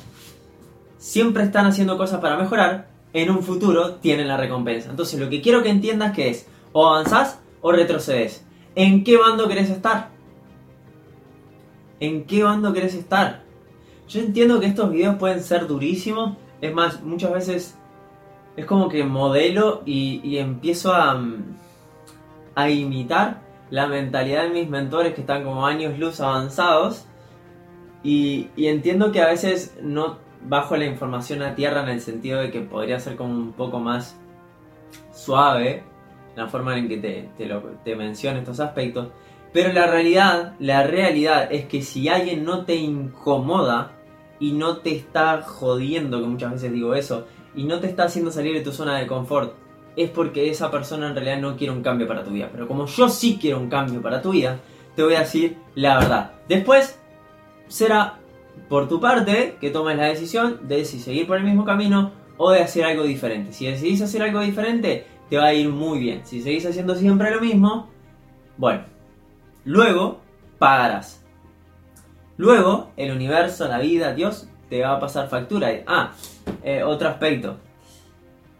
Siempre 0.98 1.44
están 1.44 1.68
haciendo 1.68 1.98
cosas 1.98 2.20
para 2.20 2.36
mejorar, 2.36 2.90
en 3.14 3.30
un 3.30 3.44
futuro 3.44 3.96
tienen 3.96 4.28
la 4.28 4.38
recompensa. 4.38 4.90
Entonces 4.90 5.20
lo 5.20 5.30
que 5.30 5.42
quiero 5.42 5.62
que 5.62 5.70
entiendas 5.70 6.14
que 6.14 6.30
es, 6.30 6.48
o 6.72 6.88
avanzás 6.88 7.40
o 7.62 7.72
retrocedes. 7.72 8.44
¿En 8.76 9.04
qué 9.04 9.18
bando 9.18 9.48
querés 9.48 9.70
estar? 9.70 10.10
¿En 12.00 12.26
qué 12.26 12.44
bando 12.44 12.74
querés 12.74 12.94
estar? 12.94 13.44
Yo 14.10 14.22
entiendo 14.22 14.60
que 14.60 14.66
estos 14.66 14.92
videos 14.92 15.18
pueden 15.18 15.42
ser 15.44 15.68
durísimos. 15.68 16.36
Es 16.62 16.74
más, 16.74 17.04
muchas 17.04 17.32
veces 17.32 17.78
es 18.58 18.66
como 18.66 18.90
que 18.90 19.04
modelo 19.04 19.84
y, 19.86 20.38
empiezo 20.38 20.94
a, 20.94 21.24
a 22.56 22.70
imitar 22.70 23.42
la 23.70 23.86
mentalidad 23.86 24.44
de 24.44 24.50
mis 24.50 24.68
mentores 24.68 25.14
que 25.14 25.22
están 25.22 25.44
como 25.44 25.68
años 25.68 26.00
luz 26.00 26.20
avanzados. 26.22 27.06
Y, 28.04 28.50
y, 28.56 28.66
entiendo 28.66 29.12
que 29.12 29.22
a 29.22 29.28
veces 29.28 29.78
no 29.80 30.18
bajo 30.42 30.76
la 30.76 30.86
información 30.86 31.44
a 31.44 31.54
tierra 31.54 31.84
en 31.84 31.90
el 31.90 32.02
sentido 32.02 32.42
de 32.42 32.50
que 32.50 32.62
podría 32.62 33.00
ser 33.00 33.16
como 33.16 33.34
un 33.34 33.54
poco 33.54 33.80
más 33.80 34.18
suave 35.12 35.84
la 36.36 36.48
forma 36.48 36.78
en 36.78 36.88
que 36.88 36.98
te, 36.98 37.30
te, 37.38 37.46
lo, 37.46 37.62
te 37.84 37.96
menciono 37.96 38.40
estos 38.40 38.60
aspectos. 38.60 39.10
Pero 39.54 39.72
la 39.72 39.86
realidad, 39.86 40.56
la 40.60 40.84
realidad 40.84 41.52
es 41.52 41.66
que 41.66 41.84
si 41.84 42.08
alguien 42.08 42.44
no 42.44 42.66
te 42.66 42.76
incomoda, 42.76 43.99
y 44.40 44.54
no 44.54 44.78
te 44.78 44.96
está 44.96 45.42
jodiendo, 45.42 46.22
que 46.22 46.28
muchas 46.28 46.54
veces 46.54 46.72
digo 46.72 46.94
eso, 46.96 47.26
y 47.56 47.64
no 47.64 47.80
te 47.80 47.88
está 47.88 48.04
haciendo 48.04 48.32
salir 48.32 48.54
de 48.54 48.62
tu 48.62 48.72
zona 48.72 48.98
de 48.98 49.08
confort, 49.08 49.54
es 49.96 50.10
porque 50.10 50.50
esa 50.50 50.72
persona 50.72 51.08
en 51.08 51.16
realidad 51.16 51.40
no 51.40 51.58
quiere 51.58 51.74
un 51.74 51.82
cambio 51.82 52.08
para 52.08 52.24
tu 52.24 52.32
vida. 52.32 52.50
Pero 52.52 52.68
como 52.68 52.86
yo 52.86 53.10
sí 53.10 53.38
quiero 53.40 53.60
un 53.60 53.70
cambio 53.70 54.02
para 54.02 54.22
tu 54.22 54.32
vida, 54.32 54.60
te 54.96 55.04
voy 55.04 55.16
a 55.16 55.22
decir 55.22 55.58
la 55.76 55.98
verdad. 56.00 56.32
Después 56.48 57.00
será 57.68 58.20
por 58.70 58.88
tu 58.88 59.00
parte 59.00 59.58
que 59.60 59.70
tomes 59.70 59.98
la 59.98 60.06
decisión 60.06 60.68
de 60.68 60.86
si 60.86 61.00
seguir 61.00 61.28
por 61.28 61.38
el 61.38 61.44
mismo 61.44 61.66
camino 61.66 62.12
o 62.38 62.52
de 62.52 62.62
hacer 62.62 62.86
algo 62.86 63.04
diferente. 63.04 63.52
Si 63.52 63.66
decidís 63.66 64.02
hacer 64.02 64.22
algo 64.24 64.40
diferente, 64.40 65.06
te 65.30 65.38
va 65.38 65.46
a 65.46 65.54
ir 65.54 65.70
muy 65.70 66.00
bien. 66.00 66.22
Si 66.26 66.42
seguís 66.42 66.66
haciendo 66.66 66.96
siempre 66.96 67.32
lo 67.32 67.42
mismo, 67.42 67.90
bueno, 68.58 68.84
luego 69.66 70.22
pagarás. 70.58 71.19
Luego, 72.40 72.92
el 72.96 73.12
universo, 73.12 73.68
la 73.68 73.80
vida, 73.80 74.14
Dios, 74.14 74.48
te 74.70 74.82
va 74.82 74.94
a 74.94 75.00
pasar 75.02 75.28
factura. 75.28 75.72
Ah, 75.86 76.14
eh, 76.64 76.82
otro 76.84 77.10
aspecto. 77.10 77.58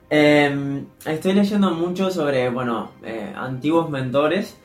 Em, 0.10 0.86
estoy 1.06 1.32
leyendo 1.32 1.72
mucho 1.72 2.12
sobre, 2.12 2.50
bueno, 2.50 2.92
eh, 3.06 3.32
antiguos 3.34 3.90
mentores. 3.90 4.58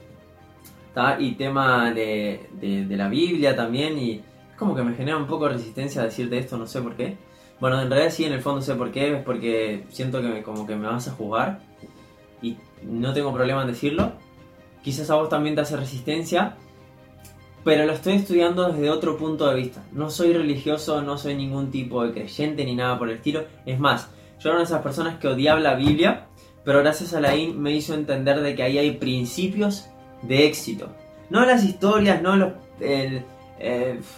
Y 1.20 1.32
tema 1.36 1.92
de, 1.92 2.48
de, 2.60 2.96
la 2.96 3.06
Biblia 3.06 3.54
también. 3.54 3.96
Y 3.98 4.14
es 4.14 4.56
como 4.58 4.74
que 4.74 4.82
me 4.82 4.96
genera 4.96 5.16
un 5.16 5.28
poco 5.28 5.48
resistencia 5.48 6.02
decirte 6.02 6.36
esto, 6.38 6.56
no 6.56 6.66
sé 6.66 6.82
por 6.82 6.96
qué. 6.96 7.16
Bueno, 7.60 7.80
en 7.80 7.88
realidad 7.88 8.10
sí, 8.10 8.24
en 8.24 8.32
el 8.32 8.42
fondo 8.42 8.62
sé 8.62 8.74
por 8.74 8.90
qué. 8.90 9.18
Es 9.18 9.22
porque 9.22 9.84
siento 9.90 10.20
que 10.22 10.42
como 10.42 10.66
que 10.66 10.74
me 10.74 10.88
vas 10.88 11.06
a 11.06 11.12
juzgar. 11.12 11.60
Y 12.42 12.56
no 12.82 13.12
tengo 13.12 13.32
problema 13.32 13.62
en 13.62 13.68
decirlo. 13.68 14.10
Quizás 14.82 15.08
a 15.10 15.14
vos 15.14 15.28
también 15.28 15.54
te 15.54 15.60
hace 15.60 15.76
resistencia 15.76 16.56
pero 17.64 17.86
lo 17.86 17.94
estoy 17.94 18.14
estudiando 18.14 18.70
desde 18.70 18.90
otro 18.90 19.16
punto 19.16 19.48
de 19.48 19.56
vista. 19.56 19.82
No 19.92 20.10
soy 20.10 20.34
religioso, 20.34 21.00
no 21.00 21.16
soy 21.16 21.34
ningún 21.34 21.70
tipo 21.70 22.04
de 22.04 22.12
creyente 22.12 22.64
ni 22.64 22.74
nada 22.74 22.98
por 22.98 23.08
el 23.08 23.16
estilo. 23.16 23.44
Es 23.64 23.80
más, 23.80 24.10
yo 24.38 24.50
era 24.50 24.52
una 24.52 24.58
de 24.58 24.64
esas 24.64 24.82
personas 24.82 25.18
que 25.18 25.28
odiaba 25.28 25.58
la 25.60 25.74
Biblia, 25.74 26.26
pero 26.62 26.80
gracias 26.80 27.14
a 27.14 27.20
la 27.20 27.34
IN 27.34 27.60
me 27.60 27.72
hizo 27.72 27.94
entender 27.94 28.40
de 28.40 28.54
que 28.54 28.62
ahí 28.62 28.76
hay 28.76 28.92
principios 28.92 29.86
de 30.22 30.46
éxito. 30.46 30.90
No 31.30 31.46
las 31.46 31.64
historias, 31.64 32.20
no 32.20 32.36
las 32.36 32.52
eh, 32.80 33.22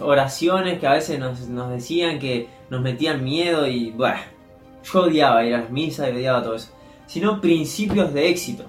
oraciones 0.00 0.80
que 0.80 0.86
a 0.88 0.94
veces 0.94 1.20
nos, 1.20 1.48
nos, 1.48 1.70
decían 1.70 2.18
que 2.18 2.48
nos 2.68 2.82
metían 2.82 3.22
miedo 3.22 3.68
y 3.68 3.92
bueno, 3.92 4.18
yo 4.92 5.02
odiaba 5.04 5.44
ir 5.44 5.54
a 5.54 5.60
las 5.60 5.70
misas 5.70 6.08
y 6.08 6.16
odiaba 6.16 6.42
todo 6.42 6.56
eso. 6.56 6.72
Sino 7.06 7.40
principios 7.40 8.12
de 8.12 8.28
éxito. 8.28 8.64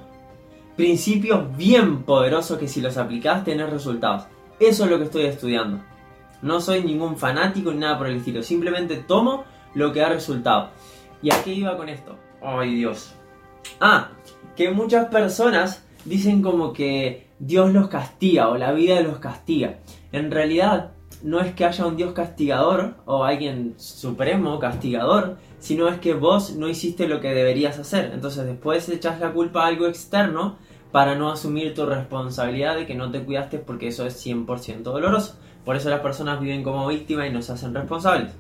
Principios 0.75 1.57
bien 1.57 2.03
poderosos 2.03 2.60
que 2.60 2.67
si 2.67 2.81
los 2.81 2.98
aplicás 2.98 3.43
tenés 3.43 3.72
resultados. 3.72 4.25
Eso 4.60 4.86
es 4.86 4.90
lo 4.90 4.98
que 4.98 5.06
estoy 5.06 5.26
estudiando. 5.26 5.82
No 6.42 6.62
soy 6.62 6.84
ningún 6.84 7.18
fanático 7.18 7.72
ni 7.72 7.80
nada 7.80 7.98
por 7.98 8.08
el 8.08 8.18
estilo. 8.18 8.44
Simplemente 8.44 8.98
tomo 8.98 9.44
lo 9.74 9.92
que 9.92 10.02
ha 10.02 10.10
resultado. 10.10 10.70
¿Y 11.22 11.32
a 11.32 11.44
qué 11.44 11.54
iba 11.54 11.78
con 11.78 11.90
esto? 11.90 12.18
Ay 12.42 12.76
Dios. 12.76 13.14
Ah, 13.80 14.10
que 14.56 14.72
muchas 14.72 15.08
personas 15.08 15.84
dicen 16.06 16.42
como 16.42 16.74
que 16.74 17.28
Dios 17.40 17.72
los 17.72 17.88
castiga 17.88 18.50
o 18.50 18.58
la 18.58 18.72
vida 18.72 19.02
los 19.02 19.20
castiga. 19.20 19.80
En 20.12 20.32
realidad 20.32 20.92
no 21.24 21.40
es 21.40 21.54
que 21.54 21.66
haya 21.66 21.86
un 21.86 21.98
Dios 21.98 22.14
castigador 22.14 22.96
o 23.06 23.24
alguien 23.24 23.74
supremo 23.78 24.60
castigador, 24.60 25.38
sino 25.60 25.88
es 25.88 26.00
que 26.00 26.14
vos 26.14 26.56
no 26.56 26.68
hiciste 26.68 27.08
lo 27.08 27.20
que 27.20 27.34
deberías 27.34 27.80
hacer. 27.80 28.12
Entonces 28.14 28.46
después 28.46 28.88
echas 28.90 29.20
la 29.20 29.34
culpa 29.34 29.64
a 29.64 29.68
algo 29.68 29.88
externo 29.88 30.58
para 30.91 31.15
no 31.15 31.32
asumir 31.32 31.74
tu 31.74 31.86
responsabilidad 31.86 32.75
de 32.75 32.86
que 32.86 32.96
no 32.96 33.12
te 33.12 33.24
cuidaste 33.24 33.60
porque 33.60 33.88
eso 33.88 34.06
es 34.06 34.25
100% 34.25 34.84
doloroso. 34.84 35.36
Por 35.65 35.75
eso 35.75 35.89
las 35.89 36.00
personas 36.00 36.39
viven 36.39 36.63
como 36.63 36.88
víctimas 36.88 37.27
y 37.27 37.34
no 37.34 37.41
se 37.41 37.53
hacen 37.53 37.74
responsables. 37.74 38.32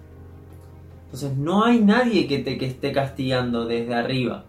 Entonces 1.05 1.37
no 1.37 1.63
hay 1.63 1.79
nadie 1.79 2.27
que 2.27 2.39
te 2.39 2.57
que 2.57 2.67
esté 2.67 2.91
castigando 2.91 3.65
desde 3.65 3.93
arriba. 3.93 4.45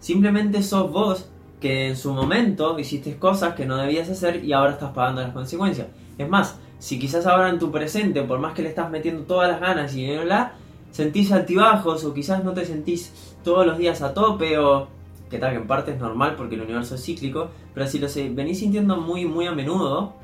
Simplemente 0.00 0.62
sos 0.62 0.90
vos 0.90 1.28
que 1.60 1.88
en 1.88 1.96
su 1.96 2.12
momento 2.12 2.78
hiciste 2.78 3.18
cosas 3.18 3.54
que 3.54 3.66
no 3.66 3.76
debías 3.76 4.08
hacer 4.08 4.44
y 4.44 4.52
ahora 4.52 4.72
estás 4.72 4.92
pagando 4.92 5.22
las 5.22 5.32
consecuencias. 5.32 5.88
Es 6.16 6.28
más, 6.28 6.58
si 6.78 6.98
quizás 6.98 7.26
ahora 7.26 7.48
en 7.48 7.58
tu 7.58 7.70
presente, 7.70 8.22
por 8.22 8.38
más 8.38 8.54
que 8.54 8.62
le 8.62 8.68
estás 8.68 8.90
metiendo 8.90 9.22
todas 9.22 9.50
las 9.50 9.60
ganas 9.60 9.94
y 9.94 10.06
la 10.06 10.52
sentís 10.92 11.32
altibajos 11.32 12.04
o 12.04 12.14
quizás 12.14 12.44
no 12.44 12.52
te 12.52 12.64
sentís 12.64 13.36
todos 13.42 13.66
los 13.66 13.78
días 13.78 14.02
a 14.02 14.14
tope 14.14 14.58
o 14.58 14.88
que 15.28 15.38
tal 15.38 15.50
que 15.50 15.56
en 15.56 15.66
parte 15.66 15.92
es 15.92 15.98
normal 15.98 16.34
porque 16.36 16.54
el 16.54 16.62
universo 16.62 16.94
es 16.94 17.04
cíclico, 17.04 17.50
pero 17.74 17.86
si 17.86 17.98
lo 17.98 18.08
venís 18.34 18.58
sintiendo 18.58 18.96
muy, 18.96 19.26
muy 19.26 19.46
a 19.46 19.52
menudo, 19.52 20.14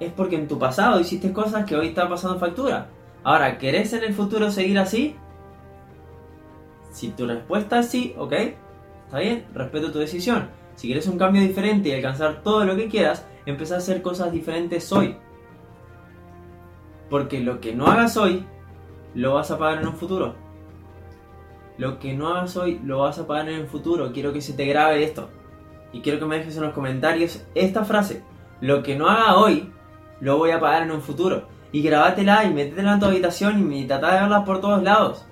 es 0.00 0.12
porque 0.12 0.36
en 0.36 0.48
tu 0.48 0.58
pasado 0.58 1.00
hiciste 1.00 1.32
cosas 1.32 1.64
que 1.64 1.76
hoy 1.76 1.88
están 1.88 2.08
pasando 2.08 2.38
factura. 2.38 2.88
Ahora, 3.22 3.58
¿querés 3.58 3.92
en 3.92 4.04
el 4.04 4.14
futuro 4.14 4.50
seguir 4.50 4.78
así? 4.78 5.16
Si 6.90 7.08
tu 7.08 7.26
respuesta 7.26 7.80
es 7.80 7.88
sí, 7.88 8.14
ok, 8.16 8.32
está 9.04 9.18
bien, 9.18 9.44
respeto 9.52 9.92
tu 9.92 9.98
decisión. 9.98 10.48
Si 10.76 10.86
quieres 10.86 11.06
un 11.06 11.18
cambio 11.18 11.42
diferente 11.42 11.88
y 11.88 11.92
alcanzar 11.92 12.42
todo 12.42 12.64
lo 12.64 12.76
que 12.76 12.88
quieras, 12.88 13.26
empezá 13.46 13.74
a 13.74 13.78
hacer 13.78 14.02
cosas 14.02 14.32
diferentes 14.32 14.92
hoy. 14.92 15.16
Porque 17.10 17.40
lo 17.40 17.60
que 17.60 17.74
no 17.74 17.86
hagas 17.86 18.16
hoy, 18.16 18.44
lo 19.14 19.34
vas 19.34 19.50
a 19.50 19.58
pagar 19.58 19.80
en 19.80 19.88
un 19.88 19.94
futuro. 19.94 20.34
Lo 21.78 21.98
que 21.98 22.14
no 22.14 22.28
hagas 22.28 22.56
hoy 22.56 22.80
lo 22.84 23.00
vas 23.00 23.18
a 23.18 23.26
pagar 23.26 23.48
en 23.48 23.60
el 23.60 23.66
futuro. 23.66 24.12
Quiero 24.12 24.32
que 24.32 24.40
se 24.40 24.54
te 24.54 24.64
grabe 24.66 25.04
esto. 25.04 25.28
Y 25.92 26.00
quiero 26.00 26.18
que 26.18 26.26
me 26.26 26.38
dejes 26.38 26.56
en 26.56 26.62
los 26.62 26.72
comentarios 26.72 27.44
esta 27.54 27.84
frase. 27.84 28.22
Lo 28.60 28.82
que 28.82 28.96
no 28.96 29.08
haga 29.08 29.36
hoy 29.36 29.72
lo 30.20 30.38
voy 30.38 30.50
a 30.50 30.60
pagar 30.60 30.82
en 30.84 30.90
un 30.90 31.02
futuro. 31.02 31.48
Y 31.72 31.82
grabátela 31.82 32.44
y 32.44 32.54
métetela 32.54 32.94
en 32.94 33.00
tu 33.00 33.06
habitación 33.06 33.72
y 33.72 33.86
trata 33.86 34.14
de 34.14 34.20
verla 34.20 34.44
por 34.44 34.60
todos 34.60 34.82
lados. 34.82 35.26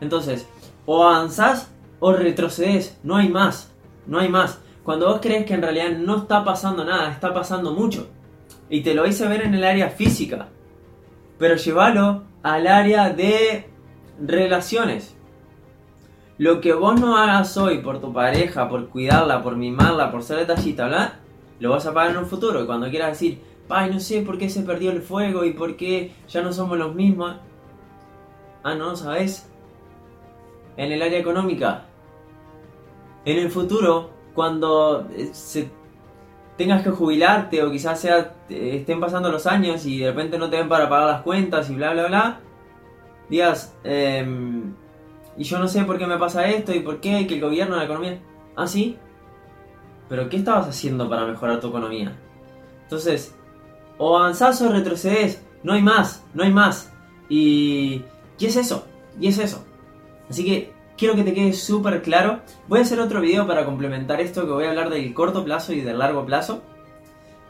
Entonces, 0.00 0.46
o 0.84 1.06
avanzás 1.06 1.72
o 2.00 2.12
retrocedes, 2.12 2.98
no 3.02 3.16
hay 3.16 3.28
más, 3.28 3.72
no 4.06 4.18
hay 4.18 4.28
más. 4.28 4.60
Cuando 4.82 5.06
vos 5.06 5.20
crees 5.22 5.46
que 5.46 5.54
en 5.54 5.62
realidad 5.62 5.96
no 5.96 6.18
está 6.18 6.44
pasando 6.44 6.84
nada, 6.84 7.10
está 7.10 7.32
pasando 7.32 7.72
mucho. 7.72 8.08
Y 8.68 8.82
te 8.82 8.94
lo 8.94 9.06
hice 9.06 9.26
ver 9.26 9.42
en 9.42 9.54
el 9.54 9.64
área 9.64 9.88
física. 9.88 10.48
Pero 11.38 11.56
llévalo 11.56 12.24
al 12.42 12.66
área 12.66 13.08
de 13.08 13.70
relaciones. 14.20 15.13
Lo 16.36 16.60
que 16.60 16.72
vos 16.72 17.00
no 17.00 17.16
hagas 17.16 17.56
hoy 17.56 17.78
por 17.78 18.00
tu 18.00 18.12
pareja, 18.12 18.68
por 18.68 18.88
cuidarla, 18.88 19.42
por 19.42 19.56
mimarla, 19.56 20.10
por 20.10 20.22
ser 20.22 20.38
detallista, 20.38 20.84
¿verdad? 20.84 21.14
Lo 21.60 21.70
vas 21.70 21.86
a 21.86 21.94
pagar 21.94 22.10
en 22.10 22.18
un 22.18 22.26
futuro. 22.26 22.62
Y 22.62 22.66
cuando 22.66 22.90
quieras 22.90 23.10
decir, 23.10 23.40
ay, 23.68 23.90
no 23.90 24.00
sé 24.00 24.22
por 24.22 24.36
qué 24.36 24.50
se 24.50 24.62
perdió 24.62 24.90
el 24.90 25.02
fuego 25.02 25.44
y 25.44 25.52
por 25.52 25.76
qué 25.76 26.12
ya 26.28 26.42
no 26.42 26.52
somos 26.52 26.76
los 26.76 26.94
mismos. 26.94 27.36
Ah, 28.64 28.74
no, 28.74 28.96
¿sabes? 28.96 29.48
En 30.76 30.90
el 30.90 31.02
área 31.02 31.20
económica. 31.20 31.84
En 33.24 33.38
el 33.38 33.50
futuro, 33.50 34.10
cuando 34.34 35.08
eh, 35.16 35.30
se 35.32 35.70
tengas 36.56 36.82
que 36.82 36.90
jubilarte 36.90 37.62
o 37.62 37.70
quizás 37.70 38.00
sea, 38.00 38.34
estén 38.48 39.00
pasando 39.00 39.30
los 39.30 39.46
años 39.46 39.86
y 39.86 40.00
de 40.00 40.10
repente 40.10 40.38
no 40.38 40.50
te 40.50 40.56
ven 40.56 40.68
para 40.68 40.88
pagar 40.88 41.08
las 41.08 41.22
cuentas 41.22 41.70
y 41.70 41.74
bla, 41.74 41.92
bla, 41.92 42.06
bla, 42.06 42.40
digas, 43.28 43.76
em, 43.82 44.73
y 45.36 45.44
yo 45.44 45.58
no 45.58 45.68
sé 45.68 45.84
por 45.84 45.98
qué 45.98 46.06
me 46.06 46.18
pasa 46.18 46.48
esto 46.48 46.72
y 46.74 46.80
por 46.80 47.00
qué, 47.00 47.26
que 47.26 47.34
el 47.34 47.40
gobierno, 47.40 47.76
la 47.76 47.84
economía... 47.84 48.20
Ah, 48.56 48.66
sí. 48.66 48.96
Pero 50.08 50.28
¿qué 50.28 50.36
estabas 50.36 50.68
haciendo 50.68 51.08
para 51.08 51.26
mejorar 51.26 51.60
tu 51.60 51.68
economía? 51.68 52.16
Entonces, 52.82 53.34
o 53.98 54.16
avanzás 54.16 54.60
o 54.62 54.70
retrocedes, 54.70 55.44
no 55.62 55.72
hay 55.72 55.82
más, 55.82 56.24
no 56.34 56.44
hay 56.44 56.52
más. 56.52 56.92
Y, 57.28 58.02
y 58.38 58.46
es 58.46 58.56
eso, 58.56 58.86
y 59.18 59.28
es 59.28 59.38
eso. 59.38 59.64
Así 60.28 60.44
que 60.44 60.72
quiero 60.96 61.14
que 61.16 61.24
te 61.24 61.34
quede 61.34 61.52
súper 61.52 62.02
claro. 62.02 62.40
Voy 62.68 62.78
a 62.78 62.82
hacer 62.82 63.00
otro 63.00 63.20
video 63.20 63.46
para 63.46 63.64
complementar 63.64 64.20
esto, 64.20 64.46
que 64.46 64.52
voy 64.52 64.64
a 64.66 64.70
hablar 64.70 64.90
del 64.90 65.12
corto 65.14 65.44
plazo 65.44 65.72
y 65.72 65.80
del 65.80 65.98
largo 65.98 66.24
plazo. 66.24 66.62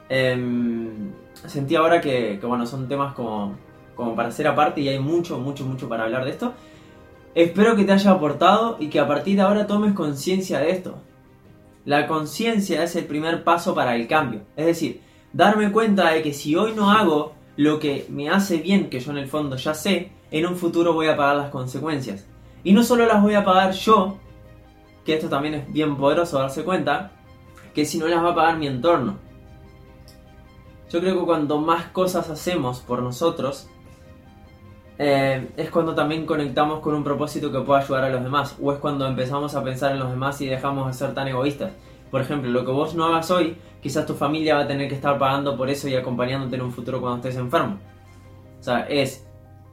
Em, 0.08 1.12
sentí 1.34 1.76
ahora 1.76 2.00
que, 2.00 2.38
que, 2.40 2.46
bueno, 2.46 2.66
son 2.66 2.88
temas 2.88 3.14
como, 3.14 3.56
como 3.94 4.14
para 4.14 4.28
hacer 4.28 4.46
aparte 4.46 4.80
y 4.80 4.88
hay 4.88 4.98
mucho, 4.98 5.38
mucho, 5.38 5.64
mucho 5.64 5.88
para 5.88 6.04
hablar 6.04 6.24
de 6.24 6.30
esto. 6.30 6.54
Espero 7.34 7.74
que 7.74 7.84
te 7.84 7.92
haya 7.92 8.12
aportado 8.12 8.76
y 8.78 8.88
que 8.88 9.00
a 9.00 9.08
partir 9.08 9.36
de 9.36 9.42
ahora 9.42 9.66
tomes 9.66 9.92
conciencia 9.92 10.60
de 10.60 10.70
esto. 10.70 11.02
La 11.84 12.06
conciencia 12.06 12.84
es 12.84 12.94
el 12.94 13.06
primer 13.06 13.42
paso 13.42 13.74
para 13.74 13.96
el 13.96 14.06
cambio. 14.06 14.42
Es 14.56 14.66
decir, 14.66 15.02
darme 15.32 15.72
cuenta 15.72 16.10
de 16.10 16.22
que 16.22 16.32
si 16.32 16.54
hoy 16.54 16.74
no 16.76 16.92
hago 16.92 17.34
lo 17.56 17.80
que 17.80 18.06
me 18.08 18.30
hace 18.30 18.58
bien, 18.58 18.88
que 18.88 19.00
yo 19.00 19.10
en 19.10 19.18
el 19.18 19.26
fondo 19.26 19.56
ya 19.56 19.74
sé, 19.74 20.12
en 20.30 20.46
un 20.46 20.56
futuro 20.56 20.92
voy 20.92 21.08
a 21.08 21.16
pagar 21.16 21.36
las 21.36 21.50
consecuencias. 21.50 22.24
Y 22.62 22.72
no 22.72 22.84
solo 22.84 23.04
las 23.04 23.20
voy 23.20 23.34
a 23.34 23.44
pagar 23.44 23.72
yo, 23.72 24.16
que 25.04 25.14
esto 25.14 25.28
también 25.28 25.54
es 25.54 25.72
bien 25.72 25.96
poderoso 25.96 26.38
darse 26.38 26.62
cuenta, 26.62 27.12
que 27.74 27.84
si 27.84 27.98
no 27.98 28.06
las 28.06 28.22
va 28.22 28.30
a 28.30 28.34
pagar 28.34 28.58
mi 28.58 28.68
entorno. 28.68 29.18
Yo 30.88 31.00
creo 31.00 31.18
que 31.18 31.26
cuando 31.26 31.58
más 31.58 31.86
cosas 31.86 32.30
hacemos 32.30 32.78
por 32.80 33.02
nosotros, 33.02 33.68
eh, 34.98 35.50
es 35.56 35.70
cuando 35.70 35.94
también 35.94 36.26
conectamos 36.26 36.80
con 36.80 36.94
un 36.94 37.04
propósito 37.04 37.50
que 37.50 37.60
pueda 37.60 37.80
ayudar 37.80 38.04
a 38.04 38.10
los 38.10 38.22
demás, 38.22 38.56
o 38.62 38.72
es 38.72 38.78
cuando 38.78 39.06
empezamos 39.06 39.54
a 39.54 39.64
pensar 39.64 39.92
en 39.92 39.98
los 39.98 40.10
demás 40.10 40.40
y 40.40 40.46
dejamos 40.46 40.86
de 40.86 40.92
ser 40.92 41.14
tan 41.14 41.28
egoístas. 41.28 41.72
Por 42.10 42.20
ejemplo, 42.20 42.50
lo 42.50 42.64
que 42.64 42.70
vos 42.70 42.94
no 42.94 43.04
hagas 43.06 43.30
hoy, 43.30 43.56
quizás 43.82 44.06
tu 44.06 44.14
familia 44.14 44.54
va 44.54 44.62
a 44.62 44.66
tener 44.68 44.88
que 44.88 44.94
estar 44.94 45.18
pagando 45.18 45.56
por 45.56 45.68
eso 45.68 45.88
y 45.88 45.96
acompañándote 45.96 46.56
en 46.56 46.62
un 46.62 46.72
futuro 46.72 47.00
cuando 47.00 47.16
estés 47.16 47.36
enfermo. 47.36 47.78
O 48.60 48.62
sea, 48.62 48.86
es 48.88 49.26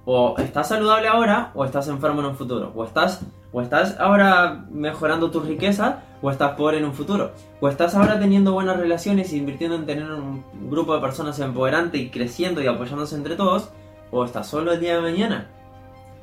o 0.06 0.36
estás 0.40 0.70
saludable 0.70 1.08
ahora 1.08 1.52
o 1.54 1.64
estás 1.64 1.88
enfermo 1.88 2.22
en 2.22 2.28
un 2.28 2.36
futuro. 2.36 2.72
O 2.76 2.84
estás, 2.84 3.22
o 3.52 3.62
estás 3.62 4.00
ahora 4.00 4.66
mejorando 4.72 5.30
tus 5.30 5.46
riquezas 5.46 5.96
o 6.22 6.32
estás 6.32 6.54
pobre 6.54 6.80
en 6.80 6.86
un 6.86 6.94
futuro. 6.94 7.32
O 7.60 7.68
estás 7.68 7.96
ahora 7.96 8.20
teniendo 8.20 8.54
buenas 8.54 8.78
relaciones 8.78 9.32
e 9.32 9.38
invirtiendo 9.38 9.76
en 9.76 9.86
tener 9.86 10.12
un 10.12 10.44
grupo 10.70 10.96
de 10.96 11.02
personas 11.02 11.40
empoderante 11.40 11.98
y 11.98 12.10
creciendo 12.10 12.62
y 12.62 12.68
apoyándose 12.68 13.16
entre 13.16 13.36
todos. 13.36 13.72
O 14.12 14.26
estás 14.26 14.48
solo 14.48 14.74
el 14.74 14.80
día 14.80 14.96
de 14.96 15.02
mañana. 15.02 15.48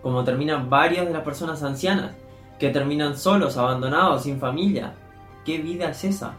Como 0.03 0.22
terminan 0.24 0.70
varias 0.70 1.07
de 1.07 1.12
las 1.12 1.22
personas 1.22 1.62
ancianas. 1.62 2.12
Que 2.59 2.70
terminan 2.70 3.16
solos, 3.16 3.57
abandonados, 3.57 4.22
sin 4.22 4.38
familia. 4.38 4.94
¿Qué 5.44 5.59
vida 5.59 5.90
es 5.90 6.05
esa? 6.05 6.35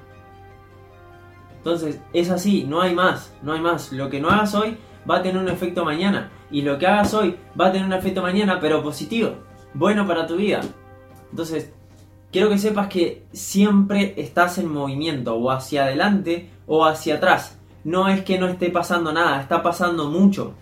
Entonces, 1.58 2.00
es 2.14 2.30
así, 2.30 2.64
no 2.64 2.82
hay 2.82 2.94
más, 2.94 3.34
no 3.42 3.54
hay 3.54 3.62
más. 3.62 3.92
Lo 3.92 4.10
que 4.10 4.22
no 4.22 4.30
hagas 4.30 4.54
hoy 4.56 4.78
va 5.10 5.18
a 5.18 5.22
tener 5.22 5.42
un 5.42 5.50
efecto 5.50 5.84
mañana. 5.84 6.32
Y 6.52 6.62
lo 6.62 6.78
que 6.78 6.88
hagas 6.88 7.14
hoy 7.14 7.36
va 7.60 7.68
a 7.68 7.72
tener 7.72 7.86
un 7.86 7.94
efecto 7.94 8.22
mañana, 8.22 8.60
pero 8.60 8.82
positivo. 8.82 9.34
Bueno 9.74 10.08
para 10.08 10.26
tu 10.26 10.38
vida. 10.38 10.62
Entonces, 11.32 11.74
quiero 12.32 12.50
que 12.50 12.58
sepas 12.58 12.88
que 12.88 13.26
siempre 13.34 14.14
estás 14.18 14.58
en 14.58 14.72
movimiento, 14.72 15.36
o 15.36 15.52
hacia 15.52 15.84
adelante 15.84 16.50
o 16.66 16.86
hacia 16.86 17.16
atrás. 17.16 17.58
No 17.84 18.08
es 18.08 18.24
que 18.24 18.40
no 18.40 18.48
esté 18.48 18.70
pasando 18.70 19.12
nada, 19.12 19.42
está 19.42 19.62
pasando 19.62 20.10
mucho. 20.10 20.54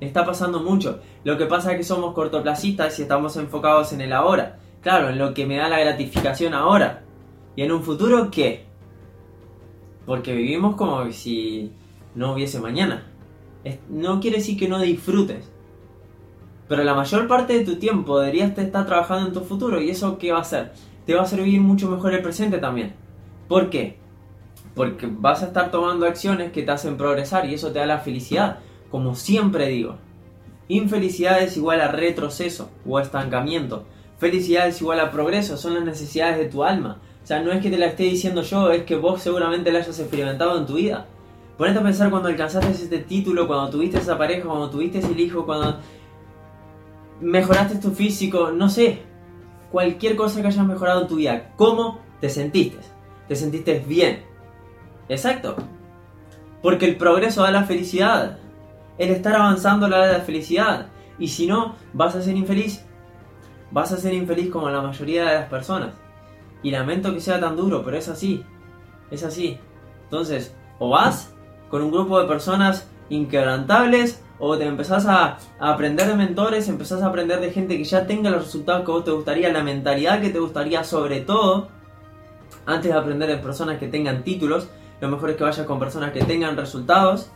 Está 0.00 0.24
pasando 0.24 0.60
mucho. 0.60 1.00
Lo 1.24 1.36
que 1.36 1.46
pasa 1.46 1.72
es 1.72 1.78
que 1.78 1.84
somos 1.84 2.14
cortoplacistas 2.14 2.98
y 2.98 3.02
estamos 3.02 3.36
enfocados 3.36 3.92
en 3.92 4.00
el 4.00 4.12
ahora. 4.12 4.58
Claro, 4.82 5.10
en 5.10 5.18
lo 5.18 5.34
que 5.34 5.46
me 5.46 5.56
da 5.56 5.68
la 5.68 5.80
gratificación 5.80 6.54
ahora. 6.54 7.02
¿Y 7.54 7.62
en 7.62 7.72
un 7.72 7.82
futuro 7.82 8.30
qué? 8.30 8.64
Porque 10.06 10.34
vivimos 10.34 10.76
como 10.76 11.10
si 11.12 11.72
no 12.14 12.32
hubiese 12.32 12.60
mañana 12.60 13.10
no 13.88 14.20
quiere 14.20 14.38
decir 14.38 14.58
que 14.58 14.68
no 14.68 14.80
disfrutes. 14.80 15.50
Pero 16.68 16.84
la 16.84 16.94
mayor 16.94 17.26
parte 17.26 17.54
de 17.54 17.64
tu 17.64 17.76
tiempo 17.76 18.20
deberías 18.20 18.56
estar 18.56 18.86
trabajando 18.86 19.28
en 19.28 19.32
tu 19.32 19.40
futuro. 19.40 19.80
¿Y 19.80 19.90
eso 19.90 20.18
qué 20.18 20.32
va 20.32 20.38
a 20.38 20.42
hacer? 20.42 20.72
Te 21.04 21.14
va 21.14 21.22
a 21.22 21.26
servir 21.26 21.60
mucho 21.60 21.90
mejor 21.90 22.14
el 22.14 22.22
presente 22.22 22.58
también. 22.58 22.94
¿Por 23.48 23.70
qué? 23.70 23.98
Porque 24.74 25.08
vas 25.10 25.42
a 25.42 25.46
estar 25.46 25.70
tomando 25.70 26.06
acciones 26.06 26.52
que 26.52 26.62
te 26.62 26.70
hacen 26.70 26.96
progresar 26.96 27.46
y 27.46 27.54
eso 27.54 27.72
te 27.72 27.80
da 27.80 27.86
la 27.86 27.98
felicidad. 27.98 28.60
Como 28.90 29.14
siempre 29.14 29.68
digo. 29.68 29.96
Infelicidad 30.68 31.42
es 31.42 31.56
igual 31.56 31.80
a 31.80 31.88
retroceso 31.88 32.70
o 32.86 33.00
estancamiento. 33.00 33.84
Felicidad 34.18 34.68
es 34.68 34.80
igual 34.80 35.00
a 35.00 35.10
progreso. 35.10 35.56
Son 35.56 35.74
las 35.74 35.84
necesidades 35.84 36.38
de 36.38 36.46
tu 36.46 36.62
alma. 36.64 37.00
O 37.22 37.26
sea, 37.26 37.42
no 37.42 37.52
es 37.52 37.60
que 37.62 37.70
te 37.70 37.78
la 37.78 37.86
esté 37.86 38.04
diciendo 38.04 38.42
yo, 38.42 38.70
es 38.70 38.84
que 38.84 38.96
vos 38.96 39.22
seguramente 39.22 39.70
la 39.72 39.80
hayas 39.80 39.98
experimentado 39.98 40.58
en 40.58 40.66
tu 40.66 40.74
vida. 40.74 41.06
Ponete 41.56 41.78
a 41.78 41.82
pensar 41.82 42.10
cuando 42.10 42.28
alcanzaste 42.28 42.70
este 42.70 42.98
título, 43.00 43.46
cuando 43.46 43.70
tuviste 43.70 43.98
esa 43.98 44.16
pareja, 44.16 44.46
cuando 44.46 44.70
tuviste 44.70 44.98
ese 44.98 45.12
hijo, 45.12 45.44
cuando 45.44 45.78
mejoraste 47.20 47.78
tu 47.78 47.90
físico, 47.90 48.50
no 48.50 48.68
sé. 48.68 49.02
Cualquier 49.70 50.16
cosa 50.16 50.40
que 50.40 50.48
hayas 50.48 50.66
mejorado 50.66 51.02
en 51.02 51.08
tu 51.08 51.16
vida, 51.16 51.52
¿cómo 51.56 52.00
te 52.20 52.28
sentiste? 52.28 52.78
¿Te 53.28 53.36
sentiste 53.36 53.84
bien? 53.86 54.24
Exacto. 55.08 55.56
Porque 56.62 56.86
el 56.86 56.96
progreso 56.96 57.42
da 57.42 57.50
la 57.50 57.64
felicidad. 57.64 58.38
El 59.00 59.08
estar 59.08 59.34
avanzando 59.34 59.88
da 59.88 60.12
la 60.12 60.20
felicidad. 60.20 60.88
Y 61.18 61.28
si 61.28 61.46
no, 61.46 61.74
vas 61.94 62.14
a 62.14 62.20
ser 62.20 62.36
infeliz. 62.36 62.84
Vas 63.70 63.92
a 63.92 63.96
ser 63.96 64.12
infeliz 64.12 64.50
como 64.50 64.68
la 64.68 64.82
mayoría 64.82 65.24
de 65.24 65.34
las 65.36 65.48
personas. 65.48 65.94
Y 66.62 66.70
lamento 66.70 67.14
que 67.14 67.20
sea 67.20 67.40
tan 67.40 67.56
duro, 67.56 67.82
pero 67.82 67.96
es 67.96 68.08
así. 68.08 68.44
Es 69.10 69.24
así. 69.24 69.58
Entonces, 70.02 70.54
o 70.78 70.90
vas 70.90 71.32
con 71.70 71.80
un 71.80 71.90
grupo 71.90 72.20
de 72.20 72.28
personas 72.28 72.90
inquebrantables 73.08 74.22
o 74.38 74.58
te 74.58 74.66
empezás 74.66 75.06
a, 75.06 75.38
aprender 75.58 76.06
de 76.06 76.16
mentores, 76.16 76.68
empezás 76.68 77.00
a 77.00 77.06
aprender 77.06 77.40
de 77.40 77.52
gente 77.52 77.78
que 77.78 77.84
ya 77.84 78.06
tenga 78.06 78.28
los 78.28 78.44
resultados 78.44 78.84
que 78.84 78.92
vos 78.92 79.04
te 79.04 79.12
gustaría, 79.12 79.50
la 79.50 79.62
mentalidad 79.62 80.20
que 80.20 80.28
te 80.28 80.38
gustaría 80.38 80.84
sobre 80.84 81.20
todo, 81.20 81.68
antes 82.66 82.92
de 82.92 82.98
aprender 82.98 83.30
de 83.30 83.38
personas 83.38 83.78
que 83.78 83.88
tengan 83.88 84.24
títulos, 84.24 84.68
lo 85.00 85.08
mejor 85.08 85.30
es 85.30 85.36
que 85.36 85.44
vayas 85.44 85.66
con 85.66 85.78
personas 85.78 86.12
que 86.12 86.22
tengan 86.22 86.58
resultados 86.58 87.30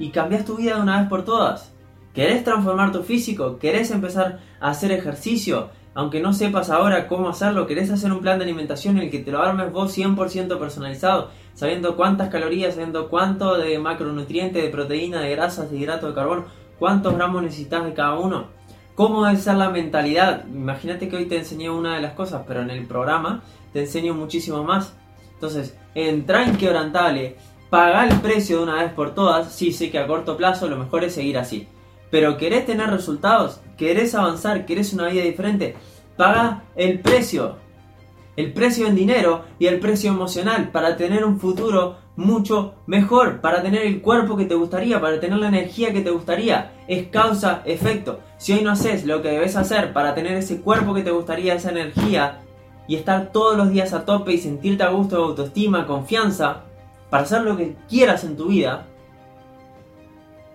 y 0.00 0.10
cambias 0.10 0.44
tu 0.44 0.56
vida 0.56 0.74
de 0.74 0.82
una 0.82 0.98
vez 0.98 1.08
por 1.08 1.24
todas. 1.24 1.72
¿Querés 2.12 2.42
transformar 2.42 2.90
tu 2.90 3.04
físico? 3.04 3.58
¿Querés 3.60 3.92
empezar 3.92 4.40
a 4.58 4.70
hacer 4.70 4.90
ejercicio? 4.90 5.70
Aunque 5.94 6.20
no 6.20 6.32
sepas 6.32 6.70
ahora 6.70 7.06
cómo 7.06 7.28
hacerlo, 7.28 7.68
¿querés 7.68 7.90
hacer 7.92 8.10
un 8.10 8.20
plan 8.20 8.38
de 8.38 8.44
alimentación 8.44 8.96
en 8.98 9.04
el 9.04 9.10
que 9.10 9.20
te 9.20 9.30
lo 9.30 9.40
armes 9.40 9.70
vos 9.70 9.96
100% 9.96 10.58
personalizado? 10.58 11.30
sabiendo 11.60 11.94
cuántas 11.94 12.30
calorías, 12.30 12.74
sabiendo 12.74 13.10
cuánto 13.10 13.58
de 13.58 13.78
macronutrientes, 13.78 14.62
de 14.62 14.70
proteína, 14.70 15.20
de 15.20 15.30
grasas, 15.32 15.70
de 15.70 15.76
hidrato 15.76 16.08
de 16.08 16.14
carbono, 16.14 16.46
cuántos 16.78 17.14
gramos 17.14 17.42
necesitas 17.42 17.84
de 17.84 17.92
cada 17.92 18.18
uno. 18.18 18.46
¿Cómo 18.94 19.26
debe 19.26 19.38
ser 19.38 19.56
la 19.56 19.68
mentalidad? 19.68 20.46
Imagínate 20.46 21.08
que 21.08 21.16
hoy 21.16 21.26
te 21.26 21.36
enseñé 21.36 21.68
una 21.68 21.94
de 21.94 22.00
las 22.00 22.14
cosas, 22.14 22.44
pero 22.46 22.62
en 22.62 22.70
el 22.70 22.86
programa 22.86 23.42
te 23.74 23.80
enseño 23.80 24.14
muchísimo 24.14 24.64
más. 24.64 24.94
Entonces, 25.34 25.76
entra 25.94 26.46
inquebrantable, 26.46 27.36
paga 27.70 28.06
el 28.06 28.20
precio 28.20 28.58
de 28.58 28.62
una 28.64 28.82
vez 28.82 28.92
por 28.92 29.14
todas. 29.14 29.52
Sí, 29.52 29.72
sé 29.72 29.90
que 29.90 29.98
a 29.98 30.06
corto 30.06 30.36
plazo 30.36 30.68
lo 30.68 30.76
mejor 30.76 31.04
es 31.04 31.14
seguir 31.14 31.38
así. 31.38 31.68
Pero 32.10 32.36
querés 32.36 32.66
tener 32.66 32.90
resultados, 32.90 33.60
querés 33.78 34.14
avanzar, 34.14 34.66
querés 34.66 34.92
una 34.92 35.08
vida 35.08 35.22
diferente, 35.22 35.76
paga 36.16 36.64
el 36.74 36.98
precio. 37.00 37.56
el 38.36 38.52
precio 38.52 38.86
en 38.86 38.94
dinero 38.94 39.44
y 39.58 39.66
el 39.66 39.80
precio 39.80 40.10
emocional 40.10 40.70
para 40.70 40.96
tener 40.96 41.24
un 41.24 41.38
futuro 41.38 41.96
mucho 42.16 42.74
mejor, 42.86 43.40
para 43.40 43.62
tener 43.62 43.82
el 43.82 44.00
cuerpo 44.00 44.36
que 44.36 44.46
te 44.46 44.54
gustaría, 44.54 45.00
para 45.00 45.20
tener 45.20 45.38
la 45.38 45.48
energía 45.48 45.92
que 45.92 46.00
te 46.00 46.10
gustaría. 46.10 46.72
Es 46.88 47.08
causa, 47.08 47.62
efecto. 47.64 48.20
Si 48.38 48.52
hoy 48.52 48.62
no 48.62 48.70
haces 48.70 49.04
lo 49.04 49.22
que 49.22 49.28
debes 49.28 49.56
hacer 49.56 49.92
para 49.92 50.14
tener 50.14 50.34
ese 50.34 50.60
cuerpo 50.60 50.94
que 50.94 51.02
te 51.02 51.10
gustaría, 51.10 51.54
esa 51.54 51.70
energía, 51.70 52.40
y 52.88 52.96
estar 52.96 53.30
todos 53.30 53.56
los 53.56 53.70
días 53.70 53.92
a 53.92 54.04
tope 54.04 54.32
y 54.32 54.38
sentirte 54.38 54.82
a 54.82 54.90
gusto 54.90 55.16
de 55.16 55.22
autoestima, 55.22 55.86
confianza, 55.86 56.64
para 57.10 57.24
hacer 57.24 57.42
lo 57.42 57.56
que 57.56 57.76
quieras 57.88 58.24
en 58.24 58.36
tu 58.36 58.46
vida, 58.48 58.86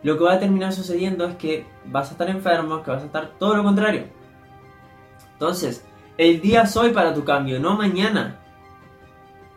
lo 0.04 0.18
que 0.18 0.24
va 0.24 0.34
a 0.34 0.40
terminar 0.40 0.72
sucediendo 0.72 1.26
es 1.26 1.36
que 1.36 1.66
vas 1.86 2.10
a 2.10 2.12
estar 2.12 2.30
enfermo, 2.30 2.84
que 2.84 2.92
vas 2.92 3.04
a 3.04 3.08
estar 3.08 3.32
todo 3.38 3.56
lo 3.56 3.64
contrario. 3.64 4.04
Entonces, 5.34 5.84
el 6.18 6.40
día 6.42 6.62
es 6.62 6.78
hoy 6.78 6.92
para 6.92 7.14
tu 7.14 7.26
cambio, 7.26 7.60
no 7.60 7.76
mañana. 7.76 8.40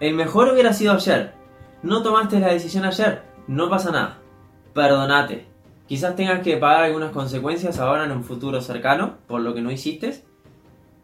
El 0.00 0.14
mejor 0.14 0.52
hubiera 0.52 0.72
sido 0.72 0.94
ayer. 0.94 1.34
No 1.82 2.02
tomaste 2.02 2.40
la 2.40 2.48
decisión 2.48 2.84
ayer, 2.84 3.22
no 3.46 3.70
pasa 3.70 3.92
nada. 3.92 4.18
Perdonate. 4.74 5.46
Quizás 5.86 6.16
tengas 6.16 6.40
que 6.40 6.56
pagar 6.56 6.84
algunas 6.84 7.12
consecuencias 7.12 7.78
ahora 7.78 8.04
en 8.04 8.12
un 8.12 8.24
futuro 8.24 8.60
cercano 8.60 9.18
por 9.26 9.40
lo 9.40 9.54
que 9.54 9.60
no 9.60 9.70
hiciste. 9.70 10.24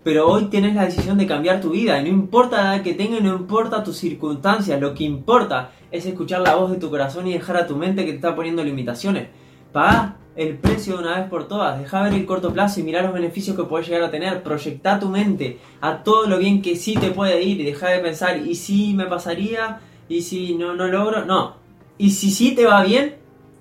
Pero 0.03 0.27
hoy 0.27 0.47
tienes 0.47 0.75
la 0.75 0.85
decisión 0.85 1.17
de 1.17 1.27
cambiar 1.27 1.61
tu 1.61 1.71
vida 1.71 1.99
y 2.01 2.03
no 2.03 2.09
importa 2.09 2.63
la 2.63 2.75
edad 2.75 2.83
que 2.83 2.95
tengas, 2.95 3.23
no 3.23 3.37
importa 3.37 3.85
tus 3.85 3.97
circunstancias, 3.97 4.81
lo 4.81 4.95
que 4.95 5.05
importa 5.05 5.71
es 5.95 6.07
escuchar 6.07 6.41
la 6.41 6.57
voz 6.57 6.73
de 6.73 6.79
tu 6.79 6.91
corazón 6.91 7.29
y 7.29 7.35
dejar 7.35 7.57
a 7.57 7.69
tu 7.69 7.77
mente 7.77 8.05
que 8.05 8.11
te 8.11 8.17
está 8.17 8.35
poniendo 8.35 8.65
limitaciones. 8.65 9.29
Paga 9.73 10.17
el 10.35 10.59
precio 10.59 10.97
de 10.97 11.05
una 11.05 11.21
vez 11.21 11.29
por 11.29 11.47
todas, 11.47 11.79
deja 11.79 12.03
ver 12.03 12.15
el 12.15 12.27
corto 12.27 12.53
plazo 12.53 12.81
y 12.81 12.83
mira 12.83 13.01
los 13.01 13.13
beneficios 13.13 13.57
que 13.57 13.63
puedes 13.63 13.87
llegar 13.87 14.03
a 14.03 14.11
tener, 14.11 14.43
proyecta 14.43 14.99
tu 14.99 15.09
mente 15.09 15.61
a 15.81 16.03
todo 16.03 16.27
lo 16.27 16.39
bien 16.39 16.63
que 16.63 16.75
sí 16.75 16.95
te 16.95 17.13
puede 17.13 17.41
ir 17.45 17.61
y 17.61 17.65
deja 17.65 17.91
de 17.91 18.01
pensar, 18.01 18.45
¿y 18.45 18.57
si 18.57 18.93
me 18.93 19.07
pasaría? 19.07 19.79
¿Y 20.09 20.23
si 20.23 20.57
no, 20.57 20.75
no 20.75 20.89
logro? 20.89 21.25
No. 21.25 21.59
¿Y 21.97 22.11
si 22.11 22.33
sí 22.33 22.57
te 22.57 22.67
va 22.67 22.83
bien? 22.83 23.15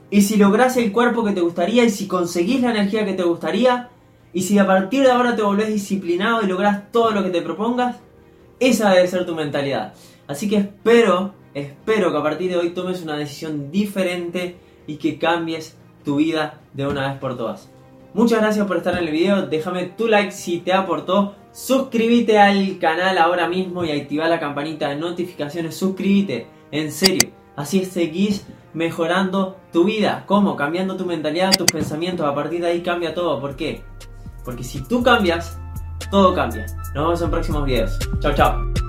¿Y 0.10 0.24
si 0.24 0.36
logras 0.38 0.76
el 0.78 0.92
cuerpo 0.92 1.24
que 1.24 1.34
te 1.34 1.42
gustaría? 1.42 1.84
¿Y 1.84 1.92
si 1.92 2.08
conseguís 2.08 2.62
la 2.62 2.72
energía 2.72 3.06
que 3.06 3.14
te 3.14 3.24
gustaría? 3.24 3.90
Y 4.34 4.42
si 4.42 4.58
a 4.58 4.66
partir 4.66 5.04
de 5.04 5.12
ahora 5.12 5.36
te 5.36 5.44
volvés 5.44 5.68
disciplinado 5.68 6.42
y 6.42 6.48
logras 6.48 6.92
todo 6.92 7.12
lo 7.12 7.24
que 7.24 7.30
te 7.30 7.44
propongas, 7.44 7.98
esa 8.60 8.90
debe 8.90 9.08
ser 9.08 9.24
tu 9.28 9.36
mentalidad. 9.36 9.94
Así 10.26 10.50
que 10.50 10.58
espero, 10.58 11.36
espero 11.54 12.12
que 12.12 12.18
a 12.18 12.24
partir 12.24 12.50
de 12.50 12.58
hoy 12.58 12.70
tomes 12.70 13.02
una 13.02 13.18
decisión 13.18 13.72
diferente 13.72 14.58
y 14.88 14.98
que 14.98 15.18
cambies 15.18 15.78
tu 16.04 16.18
vida 16.18 16.60
de 16.74 16.88
una 16.88 17.10
vez 17.10 17.20
por 17.20 17.38
todas. 17.38 17.70
Muchas 18.14 18.42
gracias 18.42 18.68
por 18.68 18.78
estar 18.78 18.94
en 18.94 19.06
el 19.06 19.12
video, 19.12 19.48
déjame 19.48 19.86
tu 19.86 20.08
like 20.08 20.32
si 20.32 20.60
te 20.60 20.72
aportó, 20.72 21.36
suscríbete 21.52 22.38
al 22.38 22.78
canal 22.78 23.18
ahora 23.18 23.48
mismo 23.48 23.84
y 23.84 23.92
activa 23.92 24.28
la 24.28 24.40
campanita 24.40 24.90
de 24.90 24.98
notificaciones, 24.98 25.76
suscríbete, 25.76 26.48
en 26.72 26.92
serio, 26.92 27.32
así 27.56 27.86
seguís 27.86 28.46
mejorando 28.74 29.58
tu 29.72 29.86
vida, 29.86 30.26
¿cómo? 30.28 30.56
Cambiando 30.56 30.96
tu 30.96 31.06
mentalidad, 31.06 31.56
tus 31.56 31.72
pensamientos, 31.72 32.28
a 32.28 32.36
partir 32.36 32.62
de 32.62 32.68
ahí 32.68 32.82
cambia 32.82 33.16
todo, 33.16 33.40
¿por 33.40 33.56
qué? 33.56 33.82
Porque 34.46 34.64
si 34.64 34.84
tú 34.88 35.02
cambias, 35.02 35.60
todo 36.12 36.36
cambia. 36.36 36.66
Nos 36.94 37.06
vemos 37.06 37.22
en 37.22 37.32
próximos 37.32 37.66
videos. 37.66 37.98
Chao, 38.20 38.34
chao. 38.34 38.83